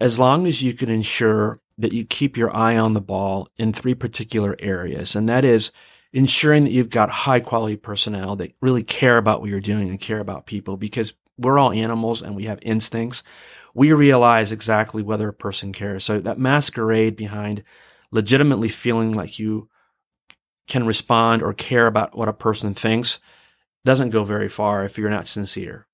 as 0.00 0.18
long 0.18 0.46
as 0.46 0.62
you 0.62 0.72
can 0.72 0.88
ensure 0.88 1.60
that 1.78 1.92
you 1.92 2.04
keep 2.04 2.36
your 2.36 2.54
eye 2.54 2.76
on 2.76 2.92
the 2.92 3.00
ball 3.00 3.48
in 3.56 3.72
three 3.72 3.94
particular 3.94 4.56
areas, 4.58 5.14
and 5.16 5.28
that 5.28 5.44
is 5.44 5.72
ensuring 6.12 6.64
that 6.64 6.72
you've 6.72 6.90
got 6.90 7.08
high 7.10 7.40
quality 7.40 7.76
personnel 7.76 8.36
that 8.36 8.52
really 8.60 8.82
care 8.82 9.16
about 9.16 9.40
what 9.40 9.48
you're 9.48 9.60
doing 9.60 9.88
and 9.88 10.00
care 10.00 10.20
about 10.20 10.46
people 10.46 10.76
because 10.76 11.14
we're 11.38 11.58
all 11.58 11.72
animals 11.72 12.20
and 12.20 12.36
we 12.36 12.44
have 12.44 12.58
instincts. 12.62 13.22
We 13.74 13.92
realize 13.92 14.52
exactly 14.52 15.02
whether 15.02 15.28
a 15.28 15.32
person 15.32 15.72
cares. 15.72 16.04
So 16.04 16.20
that 16.20 16.38
masquerade 16.38 17.16
behind 17.16 17.64
legitimately 18.10 18.68
feeling 18.68 19.12
like 19.12 19.38
you 19.38 19.68
can 20.68 20.86
respond 20.86 21.42
or 21.42 21.54
care 21.54 21.86
about 21.86 22.16
what 22.16 22.28
a 22.28 22.34
person 22.34 22.74
thinks 22.74 23.18
doesn't 23.84 24.10
go 24.10 24.24
very 24.24 24.48
far 24.48 24.84
if 24.84 24.98
you're 24.98 25.10
not 25.10 25.26
sincere. 25.26 25.86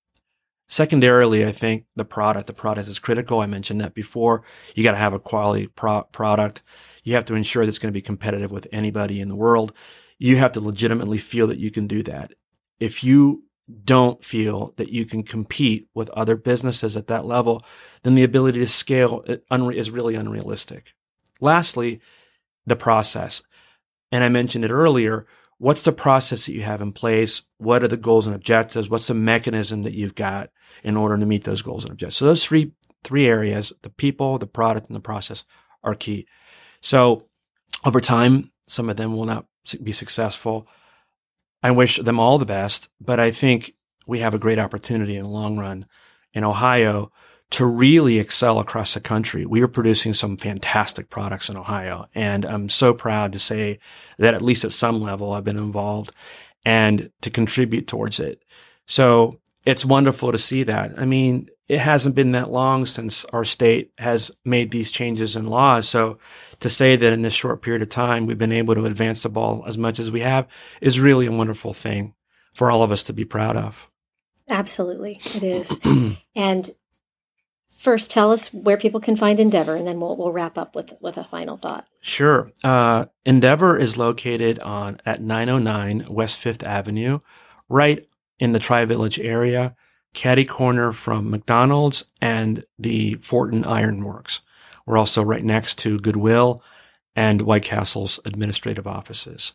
Secondarily, 0.68 1.46
I 1.46 1.52
think 1.52 1.86
the 1.96 2.04
product, 2.04 2.46
the 2.46 2.52
product 2.52 2.88
is 2.88 2.98
critical. 2.98 3.40
I 3.40 3.46
mentioned 3.46 3.80
that 3.80 3.94
before. 3.94 4.42
You 4.74 4.84
got 4.84 4.90
to 4.90 4.98
have 4.98 5.14
a 5.14 5.18
quality 5.18 5.66
pro- 5.66 6.02
product. 6.02 6.62
You 7.04 7.14
have 7.14 7.24
to 7.26 7.34
ensure 7.34 7.64
that's 7.64 7.78
going 7.78 7.92
to 7.92 7.98
be 7.98 8.02
competitive 8.02 8.50
with 8.50 8.66
anybody 8.70 9.20
in 9.20 9.28
the 9.28 9.36
world. 9.36 9.72
You 10.18 10.36
have 10.36 10.52
to 10.52 10.60
legitimately 10.60 11.18
feel 11.18 11.46
that 11.46 11.58
you 11.58 11.70
can 11.70 11.86
do 11.86 12.02
that. 12.02 12.34
If 12.78 13.02
you 13.02 13.44
don't 13.84 14.22
feel 14.22 14.74
that 14.76 14.90
you 14.90 15.06
can 15.06 15.22
compete 15.22 15.88
with 15.94 16.10
other 16.10 16.36
businesses 16.36 16.96
at 16.96 17.06
that 17.06 17.24
level, 17.24 17.62
then 18.02 18.14
the 18.14 18.24
ability 18.24 18.60
to 18.60 18.66
scale 18.66 19.24
is 19.26 19.90
really 19.90 20.14
unrealistic. 20.14 20.94
Lastly, 21.40 22.00
the 22.66 22.76
process. 22.76 23.42
And 24.12 24.22
I 24.22 24.28
mentioned 24.28 24.64
it 24.64 24.70
earlier. 24.70 25.26
What's 25.58 25.82
the 25.82 25.92
process 25.92 26.46
that 26.46 26.52
you 26.52 26.62
have 26.62 26.80
in 26.80 26.92
place? 26.92 27.42
What 27.58 27.82
are 27.82 27.88
the 27.88 27.96
goals 27.96 28.26
and 28.26 28.34
objectives? 28.34 28.88
What's 28.88 29.08
the 29.08 29.14
mechanism 29.14 29.82
that 29.82 29.94
you've 29.94 30.14
got 30.14 30.50
in 30.84 30.96
order 30.96 31.18
to 31.18 31.26
meet 31.26 31.44
those 31.44 31.62
goals 31.62 31.84
and 31.84 31.92
objectives? 31.92 32.16
So 32.16 32.26
those 32.26 32.44
three 32.44 32.72
three 33.04 33.26
areas, 33.26 33.72
the 33.82 33.90
people, 33.90 34.38
the 34.38 34.46
product, 34.46 34.88
and 34.88 34.96
the 34.96 35.00
process 35.00 35.44
are 35.84 35.94
key. 35.94 36.26
So 36.80 37.28
over 37.84 38.00
time, 38.00 38.50
some 38.66 38.88
of 38.88 38.96
them 38.96 39.16
will 39.16 39.24
not 39.24 39.46
be 39.82 39.92
successful. 39.92 40.66
I 41.62 41.70
wish 41.70 41.98
them 41.98 42.20
all 42.20 42.38
the 42.38 42.44
best, 42.44 42.88
but 43.00 43.20
I 43.20 43.30
think 43.30 43.72
we 44.06 44.20
have 44.20 44.34
a 44.34 44.38
great 44.38 44.58
opportunity 44.58 45.16
in 45.16 45.24
the 45.24 45.28
long 45.28 45.58
run 45.58 45.86
in 46.32 46.44
Ohio 46.44 47.10
to 47.50 47.64
really 47.64 48.18
excel 48.18 48.58
across 48.58 48.94
the 48.94 49.00
country. 49.00 49.46
We 49.46 49.62
are 49.62 49.68
producing 49.68 50.12
some 50.12 50.36
fantastic 50.36 51.08
products 51.08 51.48
in 51.48 51.56
Ohio. 51.56 52.06
And 52.14 52.44
I'm 52.44 52.68
so 52.68 52.92
proud 52.92 53.32
to 53.32 53.38
say 53.38 53.78
that 54.18 54.34
at 54.34 54.42
least 54.42 54.64
at 54.64 54.72
some 54.72 55.00
level, 55.00 55.32
I've 55.32 55.44
been 55.44 55.56
involved 55.56 56.12
and 56.64 57.10
to 57.22 57.30
contribute 57.30 57.86
towards 57.86 58.20
it. 58.20 58.42
So 58.86 59.40
it's 59.64 59.84
wonderful 59.84 60.32
to 60.32 60.38
see 60.38 60.62
that. 60.64 60.98
I 60.98 61.06
mean, 61.06 61.48
it 61.68 61.80
hasn't 61.80 62.14
been 62.14 62.32
that 62.32 62.50
long 62.50 62.86
since 62.86 63.24
our 63.26 63.44
state 63.44 63.92
has 63.98 64.30
made 64.44 64.70
these 64.70 64.90
changes 64.90 65.36
in 65.36 65.44
laws. 65.44 65.88
So 65.88 66.18
to 66.60 66.70
say 66.70 66.96
that 66.96 67.12
in 67.12 67.22
this 67.22 67.34
short 67.34 67.62
period 67.62 67.82
of 67.82 67.88
time, 67.88 68.26
we've 68.26 68.38
been 68.38 68.52
able 68.52 68.74
to 68.74 68.86
advance 68.86 69.22
the 69.22 69.28
ball 69.28 69.64
as 69.66 69.76
much 69.78 69.98
as 69.98 70.10
we 70.10 70.20
have 70.20 70.46
is 70.80 71.00
really 71.00 71.26
a 71.26 71.32
wonderful 71.32 71.72
thing 71.72 72.14
for 72.52 72.70
all 72.70 72.82
of 72.82 72.92
us 72.92 73.02
to 73.04 73.12
be 73.12 73.24
proud 73.24 73.56
of. 73.56 73.88
Absolutely, 74.48 75.20
it 75.34 75.42
is. 75.42 75.78
and 76.34 76.70
first, 77.78 78.10
tell 78.10 78.30
us 78.30 78.52
where 78.52 78.76
people 78.76 79.00
can 79.00 79.16
find 79.16 79.40
Endeavor, 79.40 79.76
and 79.76 79.86
then 79.86 80.00
we'll, 80.00 80.16
we'll 80.16 80.32
wrap 80.32 80.58
up 80.58 80.74
with, 80.74 80.92
with 81.00 81.16
a 81.16 81.24
final 81.24 81.56
thought. 81.56 81.86
Sure. 82.00 82.50
Uh, 82.62 83.06
Endeavor 83.24 83.78
is 83.78 83.96
located 83.96 84.58
on 84.58 85.00
at 85.06 85.22
909 85.22 86.06
West 86.10 86.38
Fifth 86.38 86.62
Avenue, 86.62 87.20
right 87.68 88.06
in 88.38 88.52
the 88.52 88.58
Tri 88.58 88.84
Village 88.84 89.18
area 89.18 89.74
caddy 90.14 90.44
corner 90.44 90.92
from 90.92 91.30
McDonald's 91.30 92.04
and 92.20 92.64
the 92.78 93.14
Fortin 93.16 93.64
Iron 93.64 94.02
Works. 94.02 94.40
We're 94.86 94.98
also 94.98 95.22
right 95.22 95.44
next 95.44 95.78
to 95.78 95.98
Goodwill 95.98 96.62
and 97.14 97.42
White 97.42 97.64
Castle's 97.64 98.18
administrative 98.24 98.86
offices. 98.86 99.52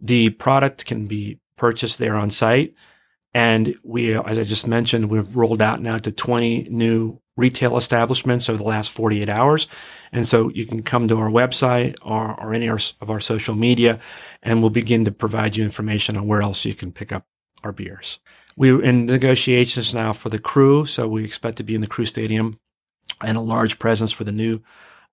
The 0.00 0.30
product 0.30 0.86
can 0.86 1.06
be 1.06 1.38
purchased 1.56 1.98
there 1.98 2.16
on 2.16 2.30
site. 2.30 2.74
And 3.32 3.76
we, 3.84 4.14
as 4.14 4.38
I 4.38 4.42
just 4.42 4.66
mentioned, 4.66 5.06
we've 5.06 5.36
rolled 5.36 5.62
out 5.62 5.80
now 5.80 5.98
to 5.98 6.10
20 6.10 6.68
new 6.70 7.20
retail 7.36 7.76
establishments 7.76 8.48
over 8.48 8.58
the 8.58 8.64
last 8.64 8.92
48 8.92 9.28
hours. 9.28 9.68
And 10.12 10.26
so 10.26 10.50
you 10.50 10.66
can 10.66 10.82
come 10.82 11.08
to 11.08 11.18
our 11.18 11.30
website 11.30 11.96
or, 12.02 12.38
or 12.38 12.52
any 12.52 12.68
of 12.68 13.08
our 13.08 13.20
social 13.20 13.54
media 13.54 13.98
and 14.42 14.60
we'll 14.60 14.70
begin 14.70 15.04
to 15.04 15.12
provide 15.12 15.56
you 15.56 15.64
information 15.64 16.16
on 16.16 16.26
where 16.26 16.42
else 16.42 16.64
you 16.64 16.74
can 16.74 16.92
pick 16.92 17.12
up 17.12 17.24
our 17.62 17.72
beers. 17.72 18.18
We're 18.56 18.82
in 18.82 19.06
negotiations 19.06 19.94
now 19.94 20.12
for 20.12 20.28
the 20.28 20.38
crew, 20.38 20.84
so 20.84 21.08
we 21.08 21.24
expect 21.24 21.56
to 21.58 21.62
be 21.62 21.74
in 21.74 21.80
the 21.80 21.86
crew 21.86 22.04
stadium 22.04 22.58
and 23.24 23.38
a 23.38 23.40
large 23.40 23.78
presence 23.78 24.12
for 24.12 24.24
the 24.24 24.32
new 24.32 24.60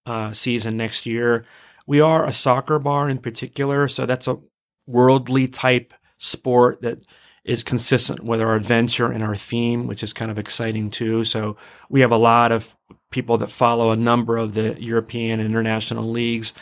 uh, 0.05 0.31
season 0.31 0.75
next 0.75 1.05
year. 1.05 1.45
We 1.85 2.01
are 2.01 2.25
a 2.25 2.33
soccer 2.33 2.79
bar 2.79 3.09
in 3.09 3.19
particular, 3.19 3.87
so 3.87 4.05
that's 4.05 4.27
a 4.27 4.39
worldly 4.85 5.47
type 5.47 5.93
sport 6.17 6.81
that 6.81 6.99
is 7.47 7.63
consistent 7.63 8.23
with 8.23 8.41
our 8.41 8.55
adventure 8.55 9.09
and 9.11 9.23
our 9.23 9.35
theme, 9.35 9.87
which 9.87 10.03
is 10.03 10.13
kind 10.13 10.29
of 10.29 10.37
exciting 10.37 10.89
too. 10.89 11.23
So 11.23 11.55
we 11.89 12.01
have 12.01 12.11
a 12.11 12.17
lot 12.17 12.51
of 12.51 12.75
people 13.09 13.37
that 13.37 13.49
follow 13.49 13.89
a 13.91 13.95
number 13.95 14.37
of 14.37 14.53
the 14.53 14.75
European 14.81 15.39
and 15.39 15.49
international 15.49 16.03
leagues. 16.03 16.53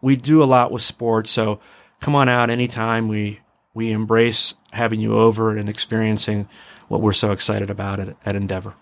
We 0.00 0.16
do 0.16 0.42
a 0.42 0.44
lot 0.44 0.72
with 0.72 0.82
sports, 0.82 1.30
so 1.30 1.60
come 2.00 2.14
on 2.14 2.28
out 2.28 2.48
anytime. 2.48 3.06
We 3.06 3.40
we 3.74 3.92
embrace 3.92 4.54
having 4.72 5.00
you 5.00 5.18
over 5.18 5.56
and 5.56 5.68
experiencing 5.68 6.48
what 6.88 7.02
we're 7.02 7.12
so 7.12 7.30
excited 7.30 7.70
about 7.70 8.00
at, 8.00 8.16
at 8.24 8.34
Endeavor. 8.34 8.74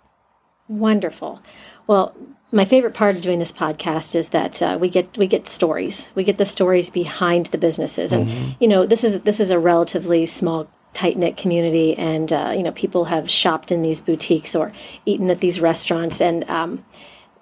Wonderful. 0.69 1.43
Well, 1.87 2.15
my 2.53 2.65
favorite 2.65 2.95
part 2.95 3.17
of 3.17 3.23
doing 3.23 3.39
this 3.39 3.53
podcast 3.53 4.15
is 4.15 4.31
that 4.31 4.63
uh, 4.63 4.79
we 4.81 4.89
get 4.89 5.19
we 5.19 5.27
get 5.27 5.47
stories. 5.49 6.09
We 6.15 6.25
get 6.25 6.39
the 6.39 6.47
stories 6.47 6.89
behind 6.89 7.47
the 7.47 7.59
businesses, 7.59 8.13
and 8.13 8.29
mm-hmm. 8.29 8.51
you 8.61 8.69
know 8.69 8.87
this 8.87 9.03
is 9.03 9.21
this 9.23 9.41
is 9.41 9.51
a 9.51 9.59
relatively 9.59 10.25
small 10.25 10.69
tight 10.93 11.17
knit 11.17 11.37
community, 11.37 11.97
and 11.97 12.33
uh, 12.33 12.53
you 12.57 12.63
know 12.63 12.73
people 12.73 13.07
have 13.07 13.31
shopped 13.31 13.71
in 13.71 13.83
these 13.83 14.01
boutiques 14.01 14.55
or 14.55 14.73
eaten 15.07 15.31
at 15.31 15.41
these 15.41 15.61
restaurants, 15.61 16.21
and 16.21 16.49
um, 16.51 16.85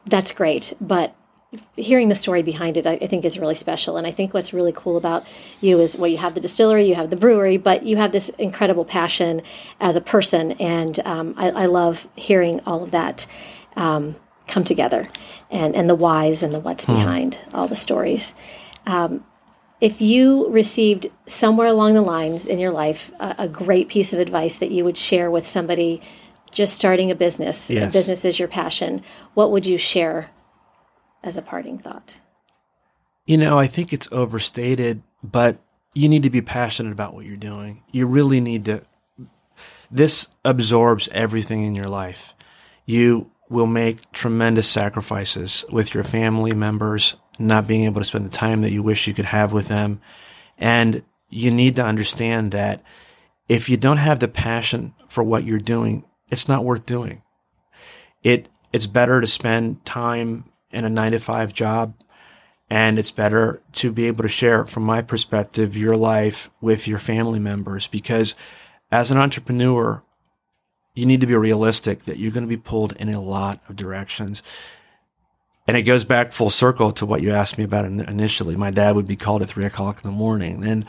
that's 0.06 0.32
great. 0.32 0.74
But 0.80 1.14
hearing 1.76 2.08
the 2.08 2.14
story 2.14 2.42
behind 2.42 2.76
it, 2.76 2.86
I, 2.86 2.92
I, 2.94 3.06
think 3.06 3.24
is 3.24 3.38
really 3.38 3.54
special. 3.54 3.96
And 3.96 4.06
I 4.06 4.10
think 4.10 4.34
what's 4.34 4.52
really 4.52 4.72
cool 4.72 4.96
about 4.96 5.26
you 5.60 5.80
is 5.80 5.96
well, 5.96 6.10
you 6.10 6.18
have 6.18 6.34
the 6.34 6.40
distillery, 6.40 6.88
you 6.88 6.94
have 6.94 7.10
the 7.10 7.16
brewery, 7.16 7.56
but 7.56 7.84
you 7.84 7.96
have 7.96 8.12
this 8.12 8.28
incredible 8.30 8.84
passion 8.84 9.42
as 9.80 9.96
a 9.96 10.00
person. 10.00 10.52
And 10.52 10.98
um, 11.00 11.34
I, 11.36 11.50
I, 11.50 11.66
love 11.66 12.08
hearing 12.16 12.60
all 12.66 12.82
of 12.82 12.90
that 12.90 13.26
um, 13.76 14.16
come 14.48 14.64
together 14.64 15.06
and, 15.50 15.74
and 15.74 15.88
the 15.88 15.94
whys 15.94 16.42
and 16.42 16.52
the 16.52 16.60
what's 16.60 16.84
hmm. 16.84 16.94
behind 16.94 17.38
all 17.54 17.68
the 17.68 17.76
stories. 17.76 18.34
Um, 18.86 19.24
if 19.80 20.00
you 20.00 20.48
received 20.48 21.10
somewhere 21.26 21.68
along 21.68 21.94
the 21.94 22.02
lines 22.02 22.46
in 22.46 22.58
your 22.58 22.70
life 22.70 23.10
a, 23.20 23.34
a, 23.40 23.48
great 23.48 23.88
piece 23.88 24.12
of 24.12 24.18
advice 24.18 24.56
that 24.56 24.70
you 24.70 24.84
would 24.84 24.96
share 24.96 25.30
with 25.30 25.46
somebody 25.46 26.00
just 26.50 26.74
starting 26.74 27.10
a 27.10 27.14
business, 27.14 27.70
yes. 27.70 27.90
a 27.90 27.92
business 27.92 28.24
is 28.24 28.38
your 28.38 28.48
passion, 28.48 29.02
what 29.34 29.50
would 29.50 29.66
you 29.66 29.76
share 29.76 30.30
as 31.22 31.36
a 31.36 31.42
parting 31.42 31.78
thought? 31.78 32.18
You 33.26 33.36
know, 33.36 33.58
I 33.58 33.66
think 33.66 33.92
it's 33.92 34.08
overstated, 34.12 35.02
but 35.22 35.58
you 35.94 36.08
need 36.08 36.22
to 36.22 36.30
be 36.30 36.42
passionate 36.42 36.92
about 36.92 37.12
what 37.12 37.26
you're 37.26 37.36
doing. 37.36 37.82
You 37.90 38.06
really 38.06 38.40
need 38.40 38.64
to. 38.66 38.82
This 39.90 40.28
absorbs 40.44 41.08
everything 41.08 41.64
in 41.64 41.74
your 41.74 41.88
life. 41.88 42.34
You 42.84 43.30
will 43.48 43.66
make 43.66 44.12
tremendous 44.12 44.68
sacrifices 44.68 45.64
with 45.70 45.94
your 45.94 46.04
family 46.04 46.52
members, 46.52 47.16
not 47.38 47.66
being 47.66 47.84
able 47.84 48.00
to 48.00 48.04
spend 48.04 48.26
the 48.26 48.36
time 48.36 48.62
that 48.62 48.72
you 48.72 48.82
wish 48.82 49.06
you 49.06 49.14
could 49.14 49.26
have 49.26 49.52
with 49.52 49.68
them. 49.68 50.00
And 50.58 51.02
you 51.28 51.50
need 51.50 51.76
to 51.76 51.84
understand 51.84 52.52
that 52.52 52.82
if 53.48 53.68
you 53.68 53.76
don't 53.76 53.98
have 53.98 54.20
the 54.20 54.28
passion 54.28 54.94
for 55.08 55.22
what 55.22 55.44
you're 55.44 55.58
doing, 55.58 56.04
it's 56.30 56.48
not 56.48 56.64
worth 56.64 56.86
doing. 56.86 57.22
It, 58.22 58.48
it's 58.72 58.86
better 58.86 59.20
to 59.20 59.26
spend 59.26 59.84
time 59.84 60.44
in 60.70 60.84
a 60.84 60.90
nine 60.90 61.12
to 61.12 61.18
five 61.18 61.52
job. 61.52 61.94
And 62.68 62.98
it's 62.98 63.12
better 63.12 63.62
to 63.74 63.92
be 63.92 64.06
able 64.08 64.22
to 64.22 64.28
share, 64.28 64.66
from 64.66 64.82
my 64.82 65.00
perspective, 65.00 65.76
your 65.76 65.96
life 65.96 66.50
with 66.60 66.88
your 66.88 66.98
family 66.98 67.38
members 67.38 67.86
because 67.86 68.34
as 68.90 69.12
an 69.12 69.18
entrepreneur, 69.18 70.02
you 70.94 71.06
need 71.06 71.20
to 71.20 71.26
be 71.26 71.36
realistic 71.36 72.04
that 72.04 72.18
you're 72.18 72.32
going 72.32 72.44
to 72.44 72.48
be 72.48 72.56
pulled 72.56 72.92
in 72.96 73.08
a 73.08 73.20
lot 73.20 73.60
of 73.68 73.76
directions. 73.76 74.42
And 75.66 75.76
it 75.76 75.82
goes 75.82 76.04
back 76.04 76.32
full 76.32 76.50
circle 76.50 76.92
to 76.92 77.06
what 77.06 77.22
you 77.22 77.32
asked 77.32 77.58
me 77.58 77.64
about 77.64 77.84
initially. 77.84 78.54
My 78.56 78.70
dad 78.70 78.94
would 78.94 79.06
be 79.06 79.16
called 79.16 79.42
at 79.42 79.48
three 79.48 79.64
o'clock 79.64 79.96
in 79.96 80.08
the 80.08 80.16
morning. 80.16 80.64
And 80.64 80.86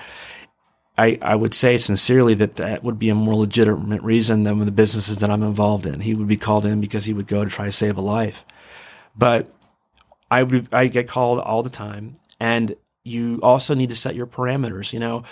I, 0.97 1.17
I 1.21 1.35
would 1.35 1.53
say 1.53 1.77
sincerely 1.77 2.33
that 2.35 2.57
that 2.57 2.83
would 2.83 2.99
be 2.99 3.09
a 3.09 3.15
more 3.15 3.35
legitimate 3.35 4.01
reason 4.01 4.43
than 4.43 4.59
the 4.59 4.71
businesses 4.71 5.17
that 5.17 5.29
I'm 5.29 5.43
involved 5.43 5.85
in. 5.85 6.01
He 6.01 6.13
would 6.13 6.27
be 6.27 6.37
called 6.37 6.65
in 6.65 6.79
because 6.81 7.05
he 7.05 7.13
would 7.13 7.27
go 7.27 7.43
to 7.43 7.49
try 7.49 7.65
to 7.65 7.71
save 7.71 7.97
a 7.97 8.01
life. 8.01 8.45
But 9.15 9.49
I 10.29 10.43
would, 10.43 10.67
I 10.71 10.87
get 10.87 11.07
called 11.07 11.39
all 11.39 11.63
the 11.63 11.69
time. 11.69 12.13
And 12.39 12.75
you 13.03 13.39
also 13.41 13.73
need 13.73 13.89
to 13.89 13.95
set 13.95 14.15
your 14.15 14.27
parameters. 14.27 14.93
You 14.93 14.99
know, 14.99 15.23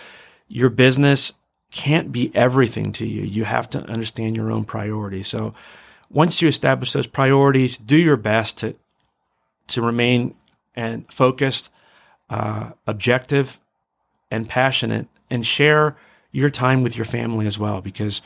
your 0.48 0.70
business 0.70 1.34
can't 1.72 2.12
be 2.12 2.32
everything 2.36 2.92
to 2.94 3.06
you. 3.06 3.24
You 3.24 3.44
have 3.44 3.70
to 3.72 3.84
understand 3.84 4.36
your 4.36 4.52
own 4.52 4.66
priorities. 4.66 5.28
So 5.28 5.54
once 6.10 6.42
you 6.42 6.48
establish 6.48 6.94
those 6.94 7.08
priorities, 7.08 7.78
do 7.78 7.98
your 7.98 8.18
best 8.18 8.60
to, 8.60 8.76
to 9.68 9.82
remain 9.82 10.36
and 10.76 11.12
focused, 11.12 11.72
uh, 12.30 12.72
objective 12.88 13.60
and 14.32 14.48
passionate 14.50 15.08
and 15.30 15.46
share 15.46 15.96
your 16.32 16.50
time 16.50 16.84
with 16.84 16.98
your 16.98 17.06
family 17.06 17.48
as 17.48 17.58
well. 17.58 17.82
Because 17.82 18.22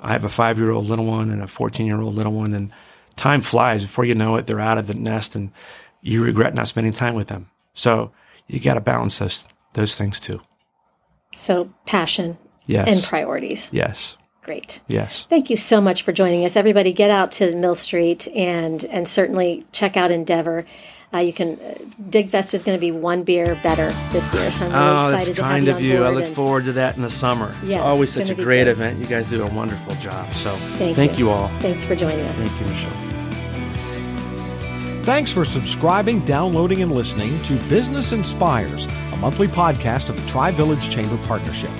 I 0.00 0.12
have 0.12 0.24
a 0.24 0.28
five 0.28 0.58
year 0.58 0.70
old 0.70 0.86
little 0.86 1.06
one 1.06 1.30
and 1.30 1.42
a 1.42 1.46
14 1.46 1.86
year 1.86 2.00
old 2.00 2.14
little 2.14 2.32
one 2.32 2.52
and 2.52 2.72
time 3.16 3.40
flies 3.40 3.82
before 3.82 4.04
you 4.04 4.14
know 4.14 4.36
it. 4.36 4.46
They're 4.46 4.60
out 4.60 4.78
of 4.78 4.86
the 4.86 4.94
nest 4.94 5.36
and 5.36 5.52
you 6.00 6.24
regret 6.24 6.54
not 6.54 6.68
spending 6.68 6.92
time 6.92 7.14
with 7.14 7.28
them. 7.28 7.50
So 7.74 8.12
you 8.46 8.60
got 8.60 8.74
to 8.74 8.80
balance 8.80 9.18
those 9.18 9.46
those 9.74 9.96
things 9.96 10.20
too. 10.20 10.40
So 11.34 11.72
passion 11.86 12.36
yes. 12.66 12.88
and 12.88 13.02
priorities. 13.02 13.70
Yes. 13.72 14.16
Great. 14.42 14.80
Yes. 14.88 15.24
Thank 15.30 15.50
you 15.50 15.56
so 15.56 15.80
much 15.80 16.02
for 16.02 16.12
joining 16.12 16.44
us. 16.44 16.56
Everybody 16.56 16.92
get 16.92 17.10
out 17.10 17.30
to 17.32 17.54
Mill 17.54 17.76
Street 17.76 18.26
and 18.34 18.84
and 18.86 19.06
certainly 19.06 19.64
check 19.72 19.96
out 19.96 20.10
Endeavor. 20.10 20.64
Uh, 21.14 21.18
you 21.18 21.32
can 21.32 21.60
uh, 21.60 21.74
Digfest 22.10 22.52
is 22.54 22.62
going 22.62 22.76
to 22.76 22.80
be 22.80 22.90
one 22.90 23.22
beer 23.22 23.54
better 23.62 23.90
this 24.12 24.32
year, 24.34 24.50
so 24.50 24.64
I'm 24.66 24.72
really 24.72 24.82
Oh, 24.84 24.98
excited 24.98 25.14
that's 25.18 25.28
to 25.36 25.42
kind 25.42 25.66
have 25.68 25.76
of 25.76 25.82
you. 25.82 25.92
you. 25.98 26.04
I 26.04 26.08
look 26.08 26.24
and- 26.24 26.34
forward 26.34 26.64
to 26.64 26.72
that 26.72 26.96
in 26.96 27.02
the 27.02 27.10
summer. 27.10 27.54
It's 27.62 27.74
Yeah, 27.74 27.82
always 27.82 28.16
it's 28.16 28.28
such 28.28 28.32
a 28.32 28.34
great 28.42 28.64
great. 28.64 28.68
event. 28.68 28.98
You 28.98 29.04
guys 29.06 29.28
do 29.28 29.44
a 29.44 29.50
wonderful 29.54 29.94
job. 29.96 30.32
So 30.34 30.50
Thank, 30.50 30.96
thank 30.96 31.18
you 31.18 31.30
all. 31.30 31.48
Thanks 31.60 31.84
for 31.84 31.94
joining 31.94 32.24
us. 32.26 32.38
Thank 32.40 32.60
you, 32.60 32.66
Michelle. 32.66 33.08
Thanks 35.04 35.30
for 35.32 35.44
subscribing, 35.44 36.20
downloading, 36.24 36.80
and 36.82 36.92
listening 36.92 37.40
to 37.44 37.58
Business 37.68 38.12
Inspires, 38.12 38.86
a 39.12 39.16
monthly 39.18 39.48
podcast 39.48 40.08
of 40.08 40.16
the 40.20 40.28
Tri 40.30 40.50
Village 40.52 40.90
Chamber 40.90 41.16
Partnership. 41.26 41.70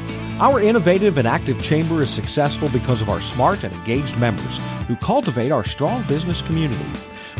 Our 0.43 0.61
innovative 0.61 1.19
and 1.19 1.29
active 1.29 1.63
chamber 1.63 2.03
is 2.03 2.11
successful 2.11 2.69
because 2.71 3.01
of 3.01 3.09
our 3.09 3.21
smart 3.21 3.63
and 3.63 3.73
engaged 3.73 4.19
members 4.19 4.59
who 4.89 4.97
cultivate 4.97 5.53
our 5.53 5.63
strong 5.63 6.03
business 6.09 6.43
community. 6.43 6.85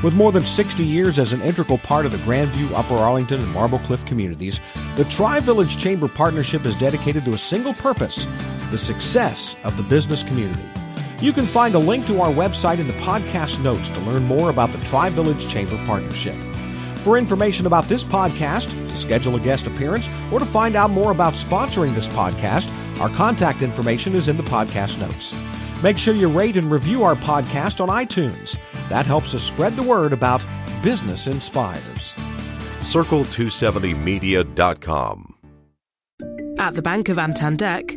With 0.05 0.15
more 0.15 0.31
than 0.31 0.45
60 0.45 0.87
years 0.87 1.19
as 1.19 1.33
an 1.33 1.43
integral 1.43 1.79
part 1.79 2.07
of 2.07 2.13
the 2.13 2.19
Grandview, 2.19 2.71
Upper 2.73 2.95
Arlington, 2.95 3.41
and 3.41 3.53
Marble 3.53 3.81
Cliff 3.81 4.07
communities, 4.07 4.61
the 4.95 5.05
Tri 5.07 5.41
Village 5.41 5.79
Chamber 5.79 6.07
Partnership 6.07 6.65
is 6.65 6.79
dedicated 6.79 7.25
to 7.25 7.35
a 7.35 7.39
single 7.39 7.75
purpose 7.75 8.25
the 8.71 8.79
success 8.79 9.57
of 9.65 9.77
the 9.77 9.83
business 9.83 10.23
community. 10.23 10.63
You 11.21 11.33
can 11.33 11.45
find 11.45 11.75
a 11.75 11.81
link 11.81 12.07
to 12.07 12.21
our 12.21 12.31
website 12.31 12.79
in 12.79 12.87
the 12.87 12.93
podcast 12.93 13.61
notes 13.65 13.89
to 13.89 13.99
learn 14.03 14.23
more 14.27 14.49
about 14.49 14.71
the 14.71 14.79
Tri 14.87 15.09
Village 15.09 15.49
Chamber 15.49 15.77
Partnership. 15.87 16.37
For 17.03 17.19
information 17.19 17.67
about 17.67 17.87
this 17.87 18.05
podcast, 18.05 18.69
to 18.89 18.97
schedule 18.97 19.35
a 19.35 19.41
guest 19.41 19.67
appearance, 19.67 20.09
or 20.31 20.39
to 20.39 20.45
find 20.45 20.77
out 20.77 20.91
more 20.91 21.11
about 21.11 21.35
sponsoring 21.35 21.93
this 21.95 22.07
podcast, 22.07 22.71
our 23.01 23.09
contact 23.09 23.63
information 23.63 24.15
is 24.15 24.29
in 24.29 24.37
the 24.37 24.45
podcast 24.45 25.01
notes. 25.01 25.35
Make 25.83 25.99
sure 25.99 26.15
you 26.15 26.29
rate 26.29 26.57
and 26.57 26.71
review 26.71 27.03
our 27.03 27.17
podcast 27.17 27.81
on 27.81 27.89
iTunes. 27.89 28.57
That 28.89 29.05
helps 29.05 29.35
us 29.35 29.43
spread 29.43 29.75
the 29.75 29.83
word 29.83 30.13
about 30.13 30.41
Business 30.83 31.27
Inspires. 31.27 32.13
Circle270media.com. 32.83 35.35
At 36.59 36.75
the 36.75 36.83
Bank 36.83 37.09
of 37.09 37.17
Antandek, 37.17 37.97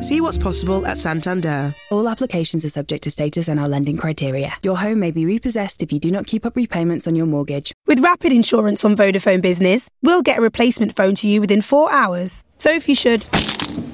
See 0.00 0.20
what's 0.20 0.36
possible 0.36 0.86
at 0.86 0.98
Santander. 0.98 1.74
All 1.90 2.06
applications 2.08 2.64
are 2.66 2.68
subject 2.68 3.02
to 3.04 3.10
status 3.10 3.48
and 3.48 3.58
our 3.58 3.68
lending 3.68 3.96
criteria. 3.96 4.52
Your 4.62 4.76
home 4.76 5.00
may 5.00 5.10
be 5.10 5.24
repossessed 5.24 5.82
if 5.82 5.90
you 5.90 5.98
do 5.98 6.10
not 6.10 6.26
keep 6.26 6.44
up 6.44 6.54
repayments 6.54 7.06
on 7.06 7.16
your 7.16 7.24
mortgage. 7.24 7.72
With 7.86 8.00
Rapid 8.00 8.30
Insurance 8.30 8.84
on 8.84 8.94
Vodafone 8.94 9.40
Business, 9.40 9.88
we'll 10.02 10.22
get 10.22 10.38
a 10.38 10.42
replacement 10.42 10.94
phone 10.94 11.14
to 11.16 11.26
you 11.26 11.40
within 11.40 11.62
four 11.62 11.90
hours. 11.90 12.44
So 12.58 12.70
if 12.70 12.88
you 12.90 12.94
should. 12.94 13.26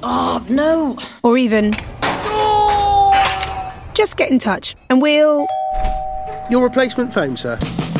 Oh 0.03 0.45
no! 0.49 0.97
Or 1.23 1.37
even. 1.37 1.71
Just 3.95 4.17
get 4.17 4.29
in 4.29 4.39
touch 4.39 4.75
and 4.89 5.01
we'll. 5.01 5.47
Your 6.49 6.63
replacement 6.63 7.13
phone, 7.13 7.37
sir. 7.37 7.57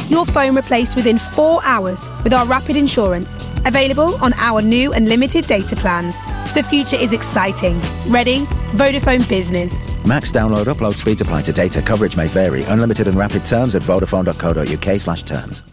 Your 0.10 0.26
phone 0.26 0.56
replaced 0.56 0.98
within 0.98 1.18
four 1.18 1.62
hours 1.64 2.10
with 2.24 2.34
our 2.34 2.46
Rapid 2.46 2.76
Insurance. 2.76 3.38
Available 3.66 4.16
on 4.22 4.34
our 4.34 4.62
new 4.62 4.92
and 4.92 5.08
limited 5.08 5.46
data 5.46 5.78
plans. 5.78 6.16
The 6.54 6.64
future 6.64 6.98
is 6.98 7.14
exciting. 7.14 7.82
Ready? 8.08 8.46
Vodafone 8.78 9.28
Business. 9.28 9.74
Max 10.06 10.32
download 10.32 10.66
upload 10.66 10.94
speeds 10.94 11.22
apply 11.22 11.42
to 11.44 11.54
data. 11.54 11.82
Coverage 11.82 12.16
may 12.16 12.28
vary. 12.28 12.64
Unlimited 12.66 13.08
and 13.08 13.18
rapid 13.18 13.44
terms 13.46 13.74
at 13.76 13.82
vodafone.co.uk 13.82 15.02
slash 15.02 15.24
terms. 15.24 15.73